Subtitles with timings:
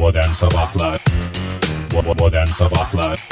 [0.00, 1.04] Modern Sabahlar
[2.18, 3.28] Modern Sabahlar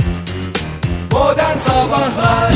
[1.12, 2.52] Modern Sabahlar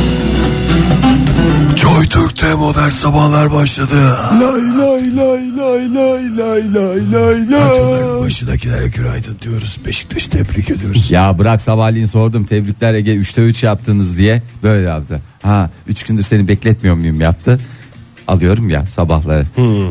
[1.77, 4.17] Joy Türk'te modern sabahlar başladı.
[4.41, 8.21] Lay lay lay lay lay lay lay lay lay.
[8.25, 9.79] Başındakilere günaydın diyoruz.
[9.87, 11.11] Beşiktaş'ı tebrik ediyoruz.
[11.11, 15.21] Ya bırak sabahleyin sordum tebrikler Ege 3'te 3 yaptınız diye böyle yaptı.
[15.43, 17.61] Ha 3 gündür seni bekletmiyor muyum yaptı.
[18.29, 19.47] Alıyorum ya sabahları.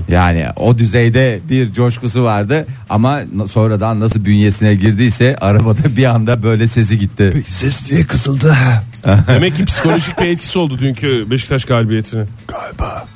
[0.09, 3.19] Yani o düzeyde bir coşkusu vardı ama
[3.51, 7.29] sonradan nasıl bünyesine girdiyse arabada bir anda böyle sesi gitti.
[7.33, 8.55] Peki ses niye kısıldı?
[9.27, 12.25] Demek ki psikolojik bir etkisi oldu dünkü Beşiktaş galibiyetine.
[12.47, 13.07] Galiba.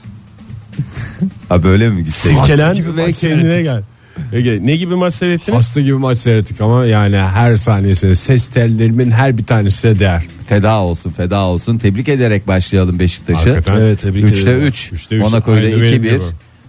[1.50, 2.11] Ha böyle mi gitti?
[2.11, 3.84] Silkelen ve kendine gel.
[4.33, 5.59] Ege ne gibi maç seyrettiniz?
[5.59, 10.23] Hasta gibi maç seyrettik ama yani her saniyesine ses tellerimin her bir tanesine değer.
[10.47, 11.77] Feda olsun feda olsun.
[11.77, 13.49] Tebrik ederek başlayalım Beşiktaş'ı.
[13.49, 13.81] Hakikaten.
[13.81, 14.61] Evet tebrik 3'te ederim.
[14.67, 14.89] 3.
[14.93, 15.21] Üçte üç.
[15.21, 15.95] Monaco'yu da Aynı benim 2-1.
[15.97, 16.19] gibi.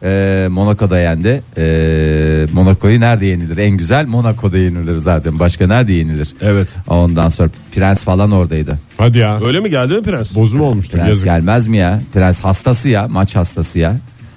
[0.02, 1.42] Ee, Monaco'da yendi.
[1.58, 3.56] Ee, Monaco'yu nerede yenilir?
[3.58, 5.38] En güzel Monaco'da yenilir zaten.
[5.38, 6.28] Başka nerede yenilir?
[6.42, 6.68] Evet.
[6.88, 8.78] Ondan sonra Prens falan oradaydı.
[8.98, 9.40] Hadi ya.
[9.46, 10.36] Öyle mi geldi mi Prens?
[10.36, 11.24] Bozum olmuştur Prens yazık.
[11.24, 12.00] gelmez mi ya?
[12.14, 13.08] Prens hastası ya.
[13.08, 13.96] Maç hastası ya.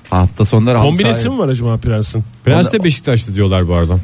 [0.10, 2.24] Hafta sonları halı Kombinesi sahaya- mi var acaba Prens'in?
[2.46, 3.96] Prens de Beşiktaş'ta diyorlar bu arada.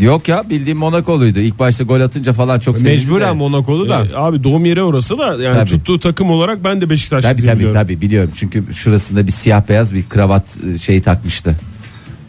[0.00, 1.38] Yok ya bildiğim Monaco'luydu.
[1.38, 3.04] İlk başta gol atınca falan çok sevindi de.
[3.06, 4.04] Mecburen Monaco'lu da.
[4.12, 5.70] Ee, abi doğum yeri orası da yani Tabii.
[5.70, 7.80] tuttuğu takım olarak ben de Beşiktaşlı Tabii diye tabii biliyorum.
[7.82, 8.30] tabii biliyorum.
[8.34, 11.56] Çünkü şurasında bir siyah beyaz bir kravat e, şeyi takmıştı.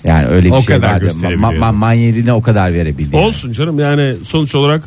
[0.03, 1.00] Yani öyle bir O şey kadar vardı.
[1.06, 1.52] gösterebiliyor.
[1.53, 3.16] Ma- ma- manyerine o kadar verebildi.
[3.16, 3.25] yani.
[3.25, 4.84] Olsun canım yani sonuç olarak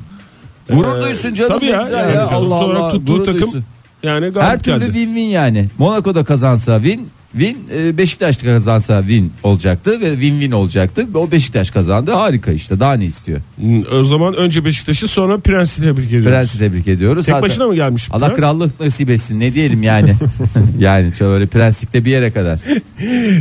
[0.70, 1.52] Gurur Ee, duysun canım.
[1.52, 1.82] Tabii ne ya.
[1.82, 2.28] güzel yani ya.
[2.28, 2.90] sonuç Allah olarak Allah.
[2.90, 3.64] tuttuğu Gurur takım duysun.
[4.02, 4.98] yani Her galip türlü geldi.
[4.98, 5.68] win-win yani.
[5.78, 11.06] Monaco'da kazansa win, win e, Beşiktaş'ta kazansa win olacaktı ve win-win olacaktı.
[11.14, 12.12] O Beşiktaş kazandı.
[12.12, 12.80] Harika işte.
[12.80, 13.40] Daha ne istiyor?
[13.56, 16.28] Hmm, O zaman önce Beşiktaş'ı sonra Prens'i tebrik ediyoruz.
[16.30, 17.26] Prens'i tebrik ediyoruz.
[17.26, 18.08] Tek Hatta- başına mı gelmiş?
[18.10, 18.38] Allah Prens?
[18.38, 19.40] krallık nasip etsin.
[19.40, 20.14] Ne diyelim yani?
[20.78, 22.60] yani şöyle prenslikte bir yere kadar.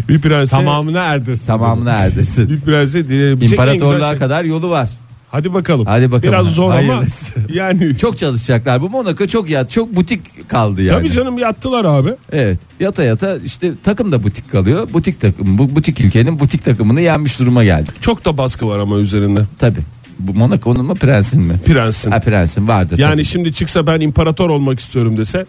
[0.09, 1.47] Bir prense Tamamına erdirsin.
[1.47, 2.49] Tamamına erdirsin.
[2.49, 4.19] bir prense dileyebilecek İmparatorluğa şey.
[4.19, 4.89] kadar yolu var.
[5.31, 5.85] Hadi bakalım.
[5.85, 6.33] Hadi bakalım.
[6.33, 7.33] Biraz zor ama Hayırlısı.
[7.53, 8.81] yani Çok çalışacaklar.
[8.81, 10.97] Bu Monaco çok ya çok butik kaldı yani.
[10.97, 12.09] Tabii canım yattılar abi.
[12.31, 12.59] Evet.
[12.79, 14.87] Yata yata işte takım da butik kalıyor.
[14.93, 17.89] Butik takım bu butik ülkenin butik takımını yenmiş duruma geldi.
[18.01, 19.41] Çok da baskı var ama üzerinde.
[19.59, 19.81] Tabii.
[20.19, 21.53] Bu Monaco'nun mu prensin mi?
[21.65, 22.11] Prensin.
[22.11, 22.97] Ha prensin vardır.
[22.97, 23.25] Yani tabii.
[23.25, 25.45] şimdi çıksa ben imparator olmak istiyorum dese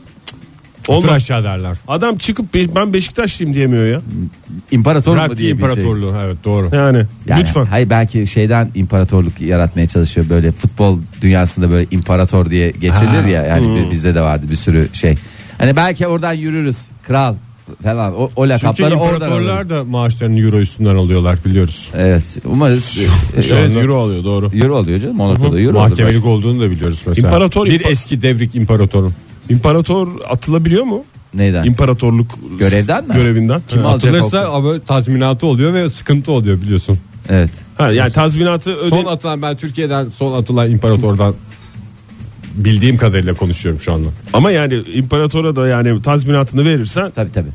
[0.82, 1.16] cık, Otur olmaz.
[1.22, 1.76] aşağı derler.
[1.88, 4.00] Adam çıkıp be- ben Beşiktaşlıyım diyemiyor ya.
[4.70, 5.68] imparator mu Bırak diye bir şey.
[5.68, 6.70] imparatorluğu evet doğru.
[6.76, 7.64] Yani, Yani, lütfen.
[7.64, 10.26] Hayır belki şeyden imparatorluk yaratmaya çalışıyor.
[10.30, 13.42] Böyle futbol dünyasında böyle imparator diye geçilir ya.
[13.42, 13.90] Yani Hmm.
[13.90, 15.14] bizde de vardı bir sürü şey.
[15.58, 16.76] Hani belki oradan yürürüz.
[17.06, 17.34] Kral
[17.82, 21.88] falan o, o Çünkü lakapları oradan imparatorlar da maaşlarını euro üstünden alıyorlar biliyoruz.
[21.96, 22.22] Evet.
[22.44, 22.98] Umarız.
[22.98, 24.50] e, Evet euro alıyor doğru.
[24.54, 25.16] Euro oluyor canım.
[25.16, 25.88] Monaco'da euro olur.
[25.88, 27.28] Mahkemelik olduğunu da biliyoruz mesela.
[27.28, 29.12] İmparator- bir eski devrik imparatorun.
[29.52, 31.04] İmparator atılabiliyor mu?
[31.34, 31.64] Neyden?
[31.64, 33.14] İmparatorluk Görevden mi?
[33.14, 33.62] Görevinden.
[33.68, 36.98] Kim alacak Atılırsa ama tazminatı oluyor ve sıkıntı oluyor biliyorsun.
[37.28, 37.50] Evet.
[37.78, 38.88] Ha, yani tazminatı öde...
[38.90, 41.34] Son atılan ben Türkiye'den son atılan imparatordan
[42.54, 44.08] bildiğim kadarıyla konuşuyorum şu anda.
[44.32, 47.48] Ama yani imparatora da yani tazminatını verirsen Tabii tabii.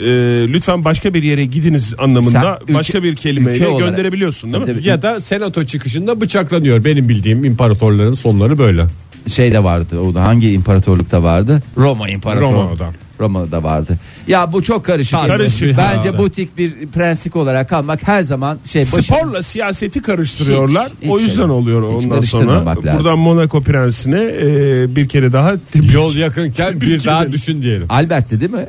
[0.00, 0.08] e,
[0.52, 4.66] lütfen başka bir yere gidiniz anlamında Sen ülke- başka bir kelimeyle olarak- gönderebiliyorsun değil mi?
[4.70, 4.88] Tabii, tabii.
[4.88, 6.84] Ya da senato çıkışında bıçaklanıyor.
[6.84, 8.84] Benim bildiğim imparatorların sonları böyle.
[9.32, 10.00] Şey de vardı.
[10.00, 11.62] O da hangi imparatorlukta vardı?
[11.76, 12.52] Roma İmparatorluğu.
[12.52, 12.90] Roma'da.
[13.20, 13.98] Roma'da vardı.
[14.28, 15.18] Ya bu çok karışık.
[15.26, 15.76] Karışık.
[15.78, 16.18] Bence Ha.
[16.18, 20.86] butik bir prenslik olarak kalmak her zaman şey başı- Sporla siyaseti karıştırıyorlar.
[20.86, 21.52] Hiç- hiç o yüzden öyle.
[21.52, 22.66] oluyor Hiç ondan sonra.
[22.66, 22.84] lazım.
[22.96, 27.86] Buradan Monaco prensine e, bir kere daha tebrik- Yol yakınken bir daha düşün diyelim.
[27.88, 28.66] Albert'ti değil mi?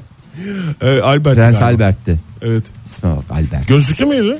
[0.81, 1.83] E, Albert Prens galiba.
[1.83, 2.19] Albert'ti.
[2.41, 2.63] Evet.
[2.87, 3.67] İsme bak Albert.
[3.67, 4.37] Gözlüklü müydü?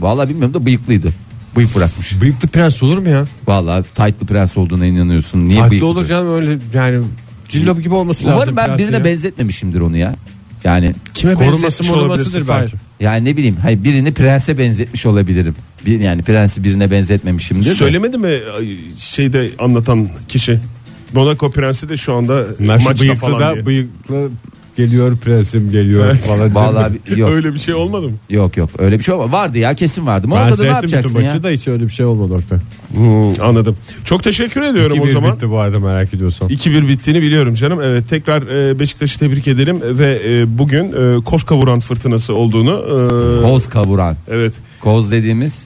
[0.00, 1.08] Vallahi bilmiyorum da bıyıklıydı.
[1.56, 2.20] Bıyık bırakmış.
[2.20, 3.24] Bıyıklı prens olur mu ya?
[3.46, 5.48] Vallahi taytlı prens olduğuna inanıyorsun.
[5.48, 5.86] Niye Haklı bıyıklı?
[5.86, 7.04] olur canım öyle yani
[7.48, 8.36] cillop gibi olması lazım.
[8.36, 9.04] Umarım ben birine ya.
[9.04, 10.14] benzetmemişimdir onu ya.
[10.64, 12.76] Yani Kime Koruması benzetmiş morumasıdır olabilirsin belki.
[13.00, 15.54] Yani ne bileyim hayır birini prense benzetmiş olabilirim.
[15.86, 17.70] Bir, yani prensi birine benzetmemişimdir.
[17.70, 17.74] de.
[17.74, 20.60] Söylemedi mi ay, şeyde anlatan kişi?
[21.12, 23.66] Monaco prensi de şu anda şu maçta bıyıklı falan da diye.
[23.66, 24.28] bıyıklı
[24.76, 26.54] geliyor prensim geliyor falan.
[26.54, 27.30] Vallahi bir- yok.
[27.30, 28.14] Öyle bir şey olmadı mı?
[28.30, 29.32] Yok yok öyle bir şey olmadı.
[29.32, 30.22] Vardı ya kesin vardı.
[30.24, 31.42] ben Monaco'da ne seyrettim bütün yapacaksın maçı ya?
[31.42, 32.58] da hiç öyle bir şey olmadı Oktay.
[32.94, 33.76] Hmm, anladım.
[34.04, 35.34] Çok teşekkür ediyorum o 2-1 zaman.
[35.36, 36.48] bitti bu arada merak ediyorsan.
[36.48, 37.80] 2-1 bittiğini biliyorum canım.
[37.82, 40.84] Evet tekrar e, Beşiktaş'ı tebrik edelim ve e, bugün
[41.18, 44.16] e, koz kavuran fırtınası olduğunu e, Koz kavuran.
[44.28, 45.62] evet Koz dediğimiz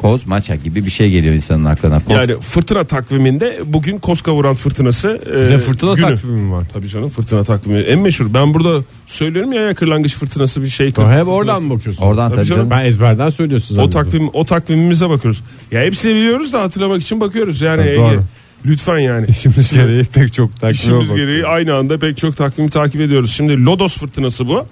[0.00, 1.98] koz maça gibi bir şey geliyor insanın aklına.
[1.98, 6.06] Koz, yani fırtına takviminde bugün koz kavuran fırtınası e, Bize fırtına günü.
[6.06, 6.64] takvimi var.
[6.72, 8.34] Tabii canım fırtına takvimi en meşhur.
[8.34, 10.90] Ben burada söylüyorum ya, ya kırlangıç fırtınası bir şey.
[10.92, 12.02] Tamam, hep oradan mı bakıyorsun?
[12.04, 12.68] Oradan Tabii tabii canım.
[12.70, 12.80] canım.
[12.82, 15.40] Ben ezberden söylüyorsun O takvim o takvimimize bakıyoruz.
[15.72, 17.60] Ya hepsini biliyoruz da hatırlamak için bakıyoruz.
[17.60, 18.22] Yani Tabii, Ege, doğru.
[18.66, 19.26] lütfen yani.
[19.28, 21.16] İşimiz gereği pek çok takvime İşimiz bakıyoruz.
[21.16, 23.32] gereği aynı anda pek çok takvimi takip ediyoruz.
[23.32, 24.66] Şimdi Lodos fırtınası bu.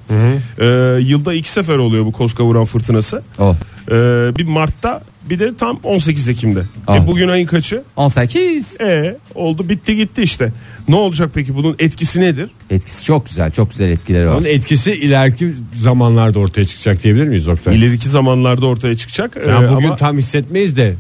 [0.61, 0.67] Ee,
[1.01, 3.23] yılda iki sefer oluyor bu Koska vuran fırtınası.
[3.39, 3.57] O.
[3.91, 3.93] Ee,
[4.37, 6.63] bir Mart'ta bir de tam 18 Ekim'de.
[6.87, 6.97] Ah.
[6.97, 7.83] E bugün ayın kaçı?
[7.97, 8.81] 18.
[8.81, 10.53] E oldu bitti gitti işte.
[10.89, 12.51] Ne olacak peki bunun etkisi nedir?
[12.71, 13.51] Etkisi çok güzel.
[13.51, 14.35] Çok güzel etkileri var.
[14.35, 17.77] Onun etkisi ileriki zamanlarda ortaya çıkacak diyebilir miyiz Oktay?
[17.77, 19.37] İleriki zamanlarda ortaya çıkacak.
[19.49, 20.95] Yani E, bugün ama tam hissetmeyiz de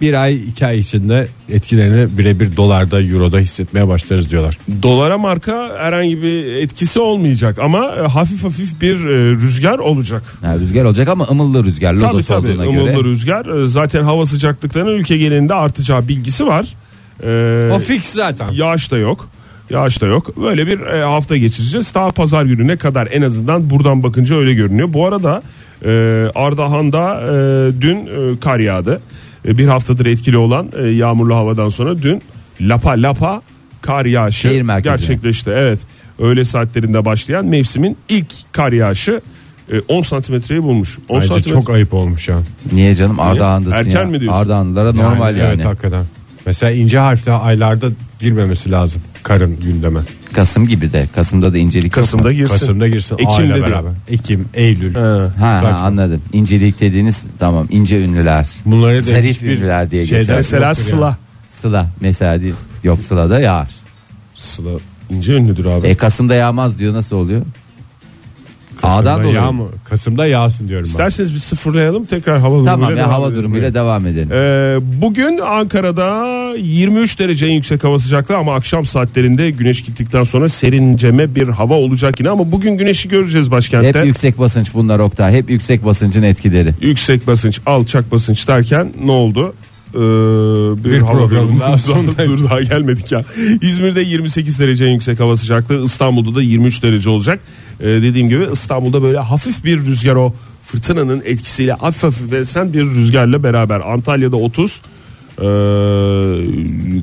[0.00, 4.58] bir ay iki ay içinde etkilerini birebir dolarda euroda hissetmeye başlarız diyorlar.
[4.82, 10.22] dolara marka herhangi bir etkisi olmayacak ama e, hafif hafif bir e, rüzgar olacak.
[10.42, 11.94] Ha, rüzgar olacak ama ımıllı rüzgar.
[11.94, 13.04] Tabii Lodos tabii olduğuna ımıllı göre.
[13.04, 13.62] rüzgar.
[13.64, 16.74] E, Zaten hava sıcaklıklarının ülke genelinde artacağı bilgisi var.
[17.22, 18.50] E, O fix zaten.
[18.52, 19.28] Yağış da yok.
[19.70, 20.36] Yağış da yok.
[20.42, 21.94] Böyle bir hafta geçireceğiz.
[21.94, 24.88] Daha pazar gününe kadar en azından buradan bakınca öyle görünüyor.
[24.92, 25.42] Bu arada
[25.84, 25.90] e,
[26.34, 27.32] Ardahan'da e,
[27.80, 29.00] dün e, kar yağdı.
[29.48, 32.22] E, bir haftadır etkili olan e, yağmurlu havadan sonra dün
[32.60, 33.42] lapa lapa
[33.80, 34.48] kar yağışı
[34.82, 35.50] gerçekleşti.
[35.50, 35.80] Evet.
[36.18, 39.20] Öğle saatlerinde başlayan mevsimin ilk kar yağışı
[39.72, 40.98] e, 10 santimetreyi bulmuş.
[41.08, 42.38] 10 Bence santimetre- çok ayıp olmuş ya.
[42.72, 44.06] Niye canım Ardahan'dasın Erken ya.
[44.06, 44.38] mi diyorsun?
[44.38, 45.48] Ardahanlılara normal yani.
[45.54, 46.04] Evet hakikaten.
[46.46, 47.88] Mesela ince harfli aylarda
[48.20, 50.00] girmemesi lazım karın gündeme.
[50.32, 51.08] Kasım gibi de.
[51.14, 52.32] Kasım'da da incelik yok Kasım'da mu?
[52.32, 52.52] girsin.
[52.52, 53.66] Kasım'da girsin Ekim'de Ekim'de diyor.
[53.66, 53.90] beraber.
[54.08, 54.94] Ekim, Eylül.
[54.94, 54.98] He.
[55.38, 56.22] Ha, ha, anladım.
[56.32, 58.46] İncelik dediğiniz tamam ince ünlüler.
[58.66, 60.36] Bunları da Zarif hiçbir ünlüler diye şeyden geçer.
[60.36, 61.16] Mesela Yoktur Sıla.
[61.50, 62.54] Sıla mesela değil.
[62.84, 63.68] Yok Sıla da yağar.
[64.34, 64.70] Sıla
[65.10, 65.86] ince ünlüdür abi.
[65.86, 67.42] E Kasım'da yağmaz diyor nasıl oluyor?
[68.86, 69.34] Kasım'da dolayı.
[69.34, 69.64] yağ mı?
[69.88, 70.90] Kasım'da yağsın diyorum ben.
[70.90, 74.28] İsterseniz bir sıfırlayalım tekrar hava durumuyla Tamam ya devam hava durumuyla devam edelim.
[74.32, 80.48] Ee, bugün Ankara'da 23 derece en yüksek hava sıcaklığı ama akşam saatlerinde güneş gittikten sonra
[80.48, 83.98] serinceme bir hava olacak yine ama bugün güneşi göreceğiz başkentte.
[83.98, 85.32] Hep yüksek basınç bunlar Oktay.
[85.32, 86.70] Hep yüksek basıncın etkileri.
[86.80, 89.54] Yüksek basınç, alçak basınç derken ne oldu?
[89.94, 89.98] Ee,
[90.84, 91.60] bir, Bir programın
[92.26, 93.24] dur daha gelmedik ya.
[93.62, 97.40] İzmir'de 28 derece en yüksek hava sıcaklığı, İstanbul'da da 23 derece olacak.
[97.80, 102.84] Ee, dediğim gibi İstanbul'da böyle hafif bir rüzgar o fırtınanın etkisiyle hafif hafif esen bir
[102.84, 103.80] rüzgarla beraber.
[103.80, 104.80] Antalya'da 30,
[105.38, 105.42] ee,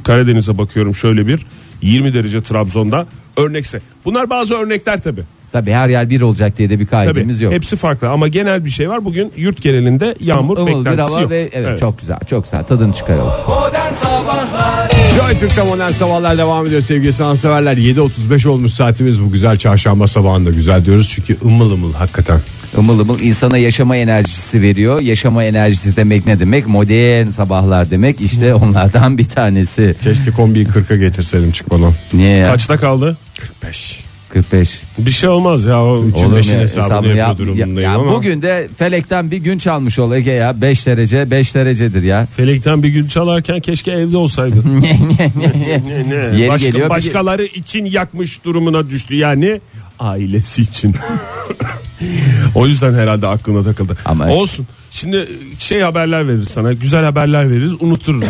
[0.04, 1.46] Karadeniz'e bakıyorum şöyle bir
[1.82, 3.82] 20 derece Trabzon'da örnekse.
[4.06, 5.22] Bunlar bazı örnekler tabi.
[5.52, 7.54] Tabii her yer bir olacak diye de bir Tabii kaidemiz yok.
[7.54, 9.06] hepsi farklı ama genel bir şey var.
[9.06, 11.32] Bugün yurt genelinde yağmur bir beklentisi hava yok.
[11.32, 13.34] ve evet, çok güzel çok güzel tadını çıkaralım.
[13.48, 17.78] Modern Sabahlar Joy Türk'te modern sabahlar devam ediyor sevgili sanatseverler.
[17.78, 21.10] 7.35 olmuş saatimiz bu güzel çarşamba sabahında güzel diyoruz.
[21.10, 22.42] Çünkü ımıl ımıl hakikaten.
[22.78, 25.02] Imıl ımıl insana yaşama enerjisi veriyor.
[25.02, 26.68] Yaşama enerjisi demek ne demek?
[26.68, 28.22] Modern sabahlar demek.
[28.22, 29.96] İşte onlardan bir tanesi.
[30.04, 31.94] Keşke kombiyi 40'a getirseydim çıkmadan.
[32.14, 32.48] Niye ya?
[32.52, 33.18] Kaçta kaldı?
[33.40, 34.11] 45.
[34.34, 34.84] 45.
[34.98, 35.82] Bir şey olmaz ya.
[35.84, 36.36] O Olur mu?
[36.36, 36.60] beşin ya?
[36.62, 38.14] hesabını Hesabını yapıyor yap- durumundayım ya- ama.
[38.14, 40.62] Bugün de felekten bir gün çalmış ol Ege ya.
[40.62, 42.28] 5 derece 5 derecedir ya.
[42.36, 44.66] Felekten bir gün çalarken keşke evde olsaydın.
[44.82, 46.40] Ne, ne, ne, Ne, ne?
[46.40, 49.62] Yeri Başka- geliyor, bir- başkaları için yakmış durumuna düştü yani
[50.00, 50.96] ailesi için.
[52.56, 53.98] o yüzden herhalde aklına takıldı.
[54.06, 54.68] Ama- Olsun.
[54.92, 55.28] Şimdi
[55.60, 56.74] şey haberler veririz sana.
[56.74, 57.72] Güzel haberler veririz.
[57.80, 58.24] Unuturuz.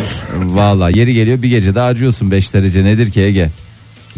[0.44, 3.50] Valla yeri geliyor bir gece de harcıyorsun 5 derece nedir ki Ege?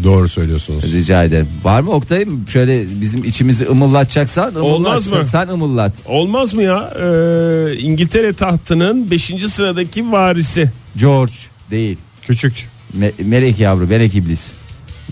[0.02, 0.92] Doğru söylüyorsunuz.
[0.92, 1.48] Rica ederim.
[1.64, 4.64] Var mı Oktay'ım şöyle bizim içimizi ımıllatacaksan ımıllat.
[4.64, 5.24] Olmaz mı?
[5.24, 5.92] Sen ımıllat.
[6.06, 6.94] Olmaz mı ya?
[6.98, 9.24] Ee, İngiltere tahtının 5.
[9.50, 10.70] sıradaki varisi.
[10.96, 11.32] George
[11.70, 11.96] değil.
[12.26, 12.52] Küçük.
[12.98, 14.46] Me- melek yavru melek iblis.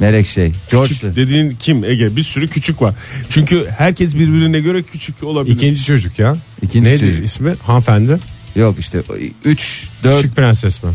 [0.00, 0.52] Melek şey.
[0.70, 0.88] George.
[0.88, 2.16] Küçük dediğin kim Ege?
[2.16, 2.94] Bir sürü küçük var.
[3.30, 5.56] Çünkü herkes birbirine göre küçük olabilir.
[5.56, 6.36] İkinci çocuk ya.
[6.62, 7.24] İkinci Neydi çocuk.
[7.24, 7.54] ismi?
[7.62, 8.18] Hanımefendi.
[8.56, 9.02] Yok işte
[9.44, 10.90] 3 4 Küçük prenses mi?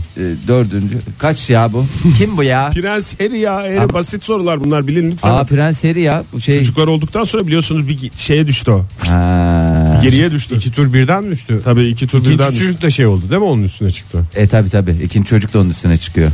[0.48, 1.00] dördüncü.
[1.20, 1.86] Kaç ya bu?
[2.18, 2.72] Kim bu ya?
[2.74, 3.56] Prens Harry ya.
[3.56, 5.30] Harry Abi- basit sorular bunlar bilin lütfen.
[5.30, 6.24] Aa Prens Harry ya.
[6.34, 6.60] Bu şey.
[6.60, 8.86] Çocuklar olduktan sonra biliyorsunuz bir şeye düştü o.
[9.08, 10.00] Ha.
[10.04, 10.56] Geriye düştü.
[10.56, 11.62] İki tur birden düştü?
[11.64, 12.64] Tabii iki tur İkinci birden düştü.
[12.66, 14.26] çocuk da şey oldu değil mi onun üstüne çıktı?
[14.36, 14.92] E tabi tabi.
[15.04, 16.32] İkinci çocuk da onun üstüne çıkıyor.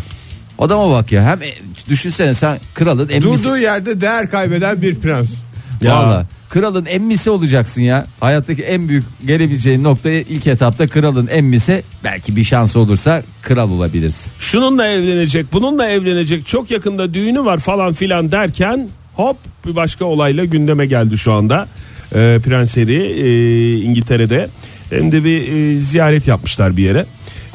[0.60, 1.24] Adama bak ya.
[1.26, 1.54] Hem e,
[1.90, 3.44] düşünsene sen kralın emmisi.
[3.44, 5.34] Durduğu yerde değer kaybeden bir prens.
[5.82, 5.98] Ya.
[5.98, 6.26] Valla.
[6.54, 8.06] Kralın emmisi olacaksın ya.
[8.20, 11.84] Hayattaki en büyük gelebileceğin noktaya ilk etapta kralın emmisi.
[12.04, 14.32] Belki bir şansı olursa kral olabilirsin.
[14.40, 16.48] Şununla evlenecek, bununla evlenecek.
[16.48, 21.68] Çok yakında düğünü var falan filan derken hop bir başka olayla gündeme geldi şu anda.
[22.16, 24.50] Ee, Prens Harry e, İngiltere'de
[24.90, 27.06] hem de bir e, ziyaret yapmışlar bir yere.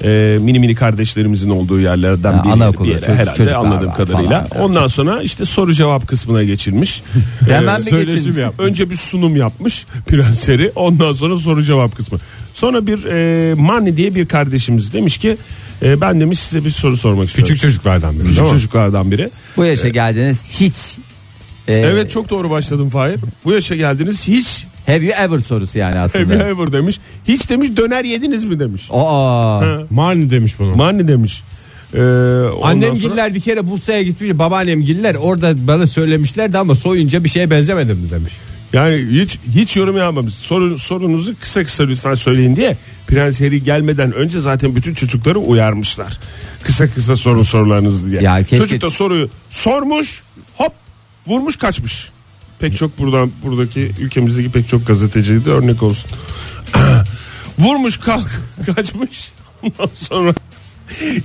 [0.05, 3.89] Ee, mini mini kardeşlerimizin olduğu yerlerden Ha, bir, anaokulu, bir yere çocuk- herhalde çocuklar anladığım
[3.89, 4.45] var kadarıyla.
[4.45, 4.63] falan.
[4.65, 7.03] Ondan sonra işte soru cevap kısmına geçilmiş.
[7.49, 8.39] Hemen mi söyleşim geçilmiş?
[8.39, 12.19] yap- Önce bir sunum yapmış Prens Harry ondan sonra soru cevap kısmı.
[12.55, 15.37] Sonra bir e, Mani diye bir kardeşimiz demiş ki
[15.83, 17.49] e, ben demiş size bir soru sormak istiyorum.
[17.55, 18.27] Küçük çocuklardan biri.
[18.29, 18.51] Küçük mi?
[18.51, 19.31] çocuklardan biri.
[19.57, 20.99] Bu yaşa geldiniz hiç.
[21.69, 23.21] e, Evet çok doğru başladın Fahir.
[23.45, 26.35] Bu yaşa geldiniz hiç Have you ever sorusu yani aslında.
[26.35, 26.99] have you ever demiş.
[27.29, 28.89] Hiç demiş döner yediniz mi demiş.
[28.91, 29.61] Aa.
[29.61, 29.79] Ha.
[29.91, 30.75] Marni demiş bunu.
[30.77, 31.43] Mani demiş.
[31.95, 32.01] Ee,
[32.63, 34.31] Annem sonra- giller bir kere Bursa'ya gitmiş.
[34.39, 38.33] Babaannem giller orada bana söylemişlerdi ama soyunca bir şeye benzemedim mi demiş.
[38.73, 40.35] Yani hiç hiç yorum yapmamış.
[40.35, 42.77] Sorun, sorunuzu kısa kısa lütfen söyleyin diye
[43.07, 46.19] Prens Harry gelmeden önce zaten bütün çocukları uyarmışlar.
[46.63, 48.23] Kısa kısa sorun sorularınızı diye.
[48.23, 50.23] Ya keşke- Çocuk da soruyu sormuş
[50.57, 50.73] hop
[51.27, 52.11] vurmuş kaçmış.
[52.59, 56.11] Pek çok buradan buradaki ülkemizdeki pek çok gazeteci de örnek olsun.
[57.59, 58.29] vurmuş kalk
[58.67, 59.33] kaçmış.
[59.63, 60.35] Ondan sonra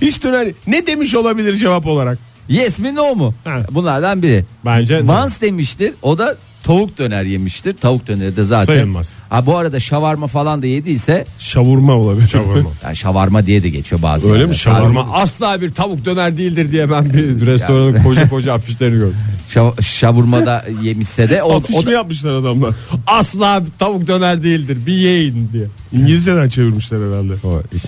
[0.00, 2.18] hiç döner ne demiş olabilir cevap olarak?
[2.48, 3.34] Yes mi no mu?
[3.44, 3.66] Ha.
[3.70, 4.44] Bunlardan biri.
[4.64, 5.94] Bence Once demiştir.
[6.02, 7.76] O da tavuk döner yemiştir.
[7.76, 8.74] Tavuk döneri de zaten.
[8.74, 9.10] Sayılmaz.
[9.30, 12.28] Ha bu arada şavarma falan da yediyse Şavurma olabilir.
[12.28, 12.70] Şavurma.
[12.84, 14.32] yani şavarma diye de geçiyor bazen.
[14.32, 14.56] Öyle mi?
[14.56, 15.08] Şavarma.
[15.12, 19.16] Asla bir tavuk döner değildir diye ben bir restoranın koca koca afişlerini gördüm.
[19.50, 22.74] Şav- şavurma da yemişse de o, Afiş o mi da, yapmışlar adamlar?
[23.06, 24.78] Asla tavuk döner değildir.
[24.86, 25.66] Bir yiyin diye.
[25.92, 27.32] İngilizceden çevirmişler herhalde.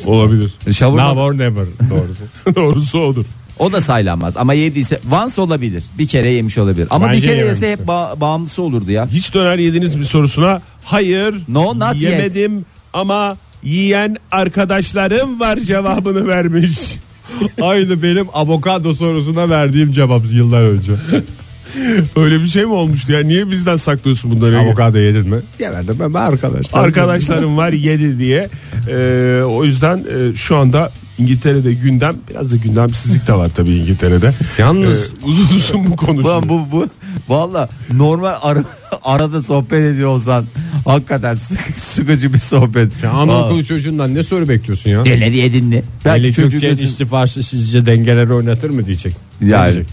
[0.06, 0.54] Olabilir.
[0.72, 2.24] şavurma Now or never doğrusu.
[2.54, 3.24] Doğrusu odur.
[3.58, 5.84] O da saylanmaz ama yediyse once olabilir.
[5.98, 6.86] Bir kere yemiş olabilir.
[6.90, 7.66] Ama Bence bir kere yememiştir.
[7.66, 9.08] yese hep ba- bağımlısı olurdu ya.
[9.08, 12.02] Hiç döner yediniz mi sorusuna hayır No, not yet.
[12.02, 16.78] yemedim ama yiyen arkadaşlarım var cevabını vermiş.
[17.62, 20.92] Aynı benim avokado sorusuna verdiğim cevap yıllar önce.
[22.16, 23.20] Öyle bir şey mi olmuştu ya?
[23.20, 24.58] Niye bizden saklıyorsun bunları?
[24.58, 25.36] avokado yedin mi?
[25.58, 26.84] Yemedim ben arkadaşlar.
[26.84, 28.48] Arkadaşlarım var yedi diye.
[28.88, 34.32] Ee, o yüzden e, şu anda İngiltere'de gündem biraz da gündemsizlik de var tabii İngiltere'de.
[34.58, 36.42] Yalnız Ee, uzun uzun bu konuşuluyor.
[36.42, 36.86] Bu, bu, bu
[37.28, 38.64] valla normal ara,
[39.02, 40.46] arada sohbet ediyor olsan
[40.84, 42.92] hakikaten sık- sıkıcı bir sohbet.
[43.02, 45.04] ya anaokulu çocuğundan ne soru bekliyorsun ya?
[45.04, 45.82] Döner yedin mi?
[46.04, 49.12] Belki Ali istifası sizce dengeleri oynatır mı diyecek.
[49.40, 49.72] Yani.
[49.72, 49.92] diyecek?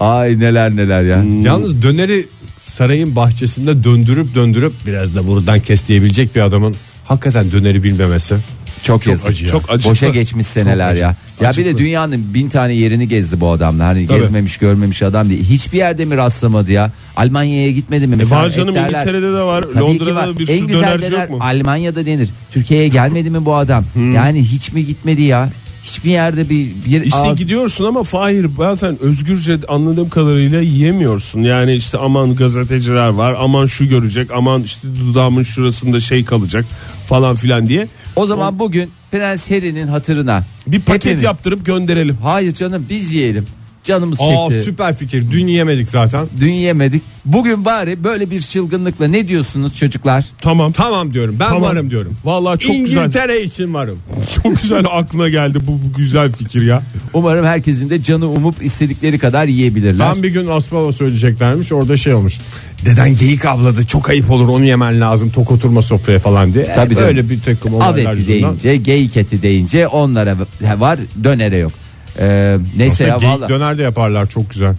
[0.00, 1.24] Ay neler neler ya.
[1.42, 2.26] Yalnız döneri
[2.60, 8.34] sarayın bahçesinde döndürüp döndürüp biraz da buradan kes diyebilecek bir adamın hakikaten döneri bilmemesi.
[8.82, 9.26] Çok, Çok yazık.
[9.30, 9.50] acı ya.
[9.50, 9.90] Çok acı.
[9.90, 11.00] Boşa geçmiş seneler acı.
[11.02, 11.16] ya.
[11.40, 13.86] Ya bir de dünyanın bin tane yerini gezdi bu adamlar.
[13.86, 14.20] Hani Tabii.
[14.20, 15.44] gezmemiş görmemiş adam değil.
[15.44, 16.90] Hiçbir yerde mi rastlamadı ya?
[17.16, 18.14] Almanya'ya gitmedi mi?
[18.14, 19.62] E Mesela var canım etlerler- İngiltere'de de var.
[19.62, 20.28] Tabii Londra'da var.
[20.28, 21.38] da bir en sürü dönerci döner yok mu?
[21.40, 22.28] Almanya'da denir.
[22.52, 23.84] Türkiye'ye gelmedi mi bu adam?
[24.14, 25.48] Yani hiç mi gitmedi ya?
[25.86, 31.42] Hiçbir yerde bir bir İşte ağız- gidiyorsun ama Fahir bazen özgürce anladığım kadarıyla yiyemiyorsun.
[31.42, 36.64] Yani işte aman gazeteciler var aman şu görecek aman işte dudağımın şurasında şey kalacak
[37.08, 37.88] falan filan diye.
[38.16, 42.16] O zaman bugün Prens Harry'nin hatırına Bir paket hepimiz- yaptırıp gönderelim.
[42.22, 43.46] Hayır canım biz yiyelim.
[43.86, 44.64] Canımız Aa çekti.
[44.64, 45.30] süper fikir.
[45.30, 46.26] Dün yemedik zaten.
[46.40, 47.02] Dün yemedik.
[47.24, 50.24] Bugün bari böyle bir çılgınlıkla ne diyorsunuz çocuklar?
[50.40, 50.72] Tamam.
[50.72, 51.36] Tamam diyorum.
[51.40, 51.62] Ben Tamam.
[51.62, 52.16] varım diyorum.
[52.24, 53.02] Vallahi çok güzel.
[53.02, 53.98] İngiltere için varım.
[54.42, 56.82] Çok güzel aklına geldi bu, bu güzel fikir ya.
[57.14, 60.12] Umarım herkesin de canı umup istedikleri kadar yiyebilirler.
[60.14, 62.38] Ben bir gün Aspava söyleyeceklermiş orada şey olmuş.
[62.84, 66.64] Deden geyik avladı çok ayıp olur onu yemen lazım tok oturma sofraya falan diye.
[66.64, 68.42] Tabii Tabii Böyle bir takım Av olaylar eti yüzünden.
[68.42, 70.36] deyince, geyik eti deyince onlara
[70.78, 71.72] var, dönere yok.
[72.18, 74.76] Ee, neyse Aslında ya geyik valla döner de yaparlar çok güzel.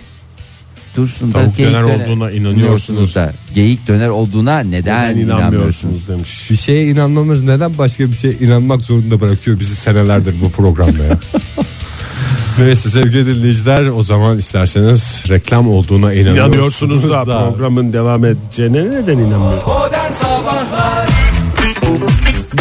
[0.96, 3.15] dursun da Tavuk geyik döner olduğuna inanıyorsunuz.
[3.15, 5.25] da geyik döner olduğuna neden, Neden inanmıyorsunuz?
[5.27, 6.48] inanmıyorsunuz demiş.
[6.51, 11.17] Bir şeye inanmamız neden başka bir şeye inanmak zorunda bırakıyor bizi senelerdir bu programda ya.
[12.60, 19.17] Neyse sevgili dinleyiciler o zaman isterseniz reklam olduğuna inanıyorsunuz, İnanıyorsunuz da programın devam edeceğine neden
[19.17, 19.67] inanmıyorsunuz?
[19.67, 20.37] Modern Sabahlar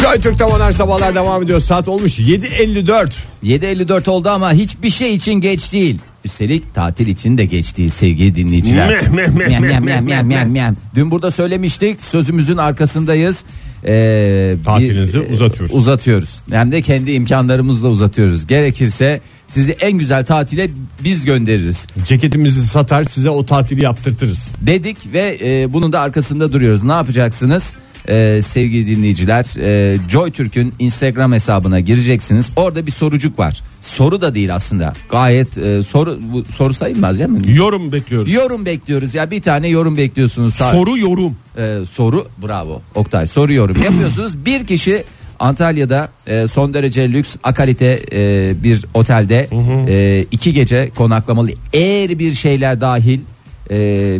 [0.01, 1.59] Joy Türk'te modern sabahlar devam ediyor.
[1.59, 3.09] Saat olmuş 7.54.
[3.43, 5.99] 7.54 oldu ama hiçbir şey için geç değil.
[6.25, 8.89] Üstelik tatil için de geç değil sevgili dinleyiciler.
[10.47, 10.75] Mem.
[10.95, 13.43] Dün burada söylemiştik sözümüzün arkasındayız.
[13.85, 15.75] Ee, bir- Tatilinizi uzatıyoruz.
[15.75, 16.29] Uzatıyoruz.
[16.51, 18.47] Hem de kendi imkanlarımızla uzatıyoruz.
[18.47, 20.69] Gerekirse sizi en güzel tatile
[21.03, 21.87] biz göndeririz.
[22.05, 24.51] Ceketimizi satar size o tatili yaptırtırız.
[24.61, 26.83] Dedik ve e, bunun da arkasında duruyoruz.
[26.83, 27.73] Ne yapacaksınız?
[28.09, 32.49] Ee, sevgili dinleyiciler e, Joy Türk'ün Instagram hesabına gireceksiniz.
[32.55, 33.61] Orada bir sorucuk var.
[33.81, 34.93] Soru da değil aslında.
[35.09, 37.41] Gayet e, soru bu, soru sayılmaz değil mi?
[37.55, 38.31] Yorum bekliyoruz.
[38.31, 40.53] Yorum bekliyoruz ya bir tane yorum bekliyorsunuz.
[40.55, 41.35] Soru yorum.
[41.57, 44.37] e, soru bravo Oktay soru yorum yapıyorsunuz.
[44.45, 45.03] bir kişi
[45.39, 49.47] Antalya'da e, son derece lüks akalite e, bir otelde
[49.89, 53.19] e, iki gece konaklamalı eğer bir şeyler dahil
[53.71, 53.75] e,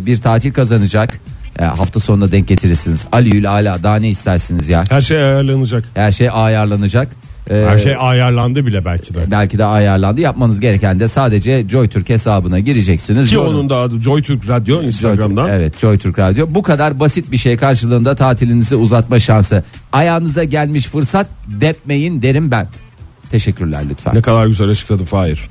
[0.06, 1.20] bir tatil kazanacak.
[1.58, 3.00] E, hafta sonuna denk getirirsiniz.
[3.12, 4.84] Aliül ala daha ne istersiniz ya?
[4.90, 5.84] Her şey ayarlanacak.
[5.94, 7.08] Her şey ayarlanacak.
[7.50, 9.30] E, Her şey ayarlandı bile belki de.
[9.30, 10.20] belki de ayarlandı.
[10.20, 13.28] Yapmanız gereken de sadece JoyTürk hesabına gireceksiniz.
[13.28, 15.46] Ki Yorum- onun da adı JoyTürk Radyo Instagram'dan.
[15.48, 16.46] Joy- Evet Joy Türk Radyo.
[16.50, 19.64] Bu kadar basit bir şey karşılığında tatilinizi uzatma şansı.
[19.92, 22.68] Ayağınıza gelmiş fırsat depmeyin derim ben.
[23.30, 24.14] Teşekkürler lütfen.
[24.14, 25.48] Ne kadar güzel açıkladı Fahir.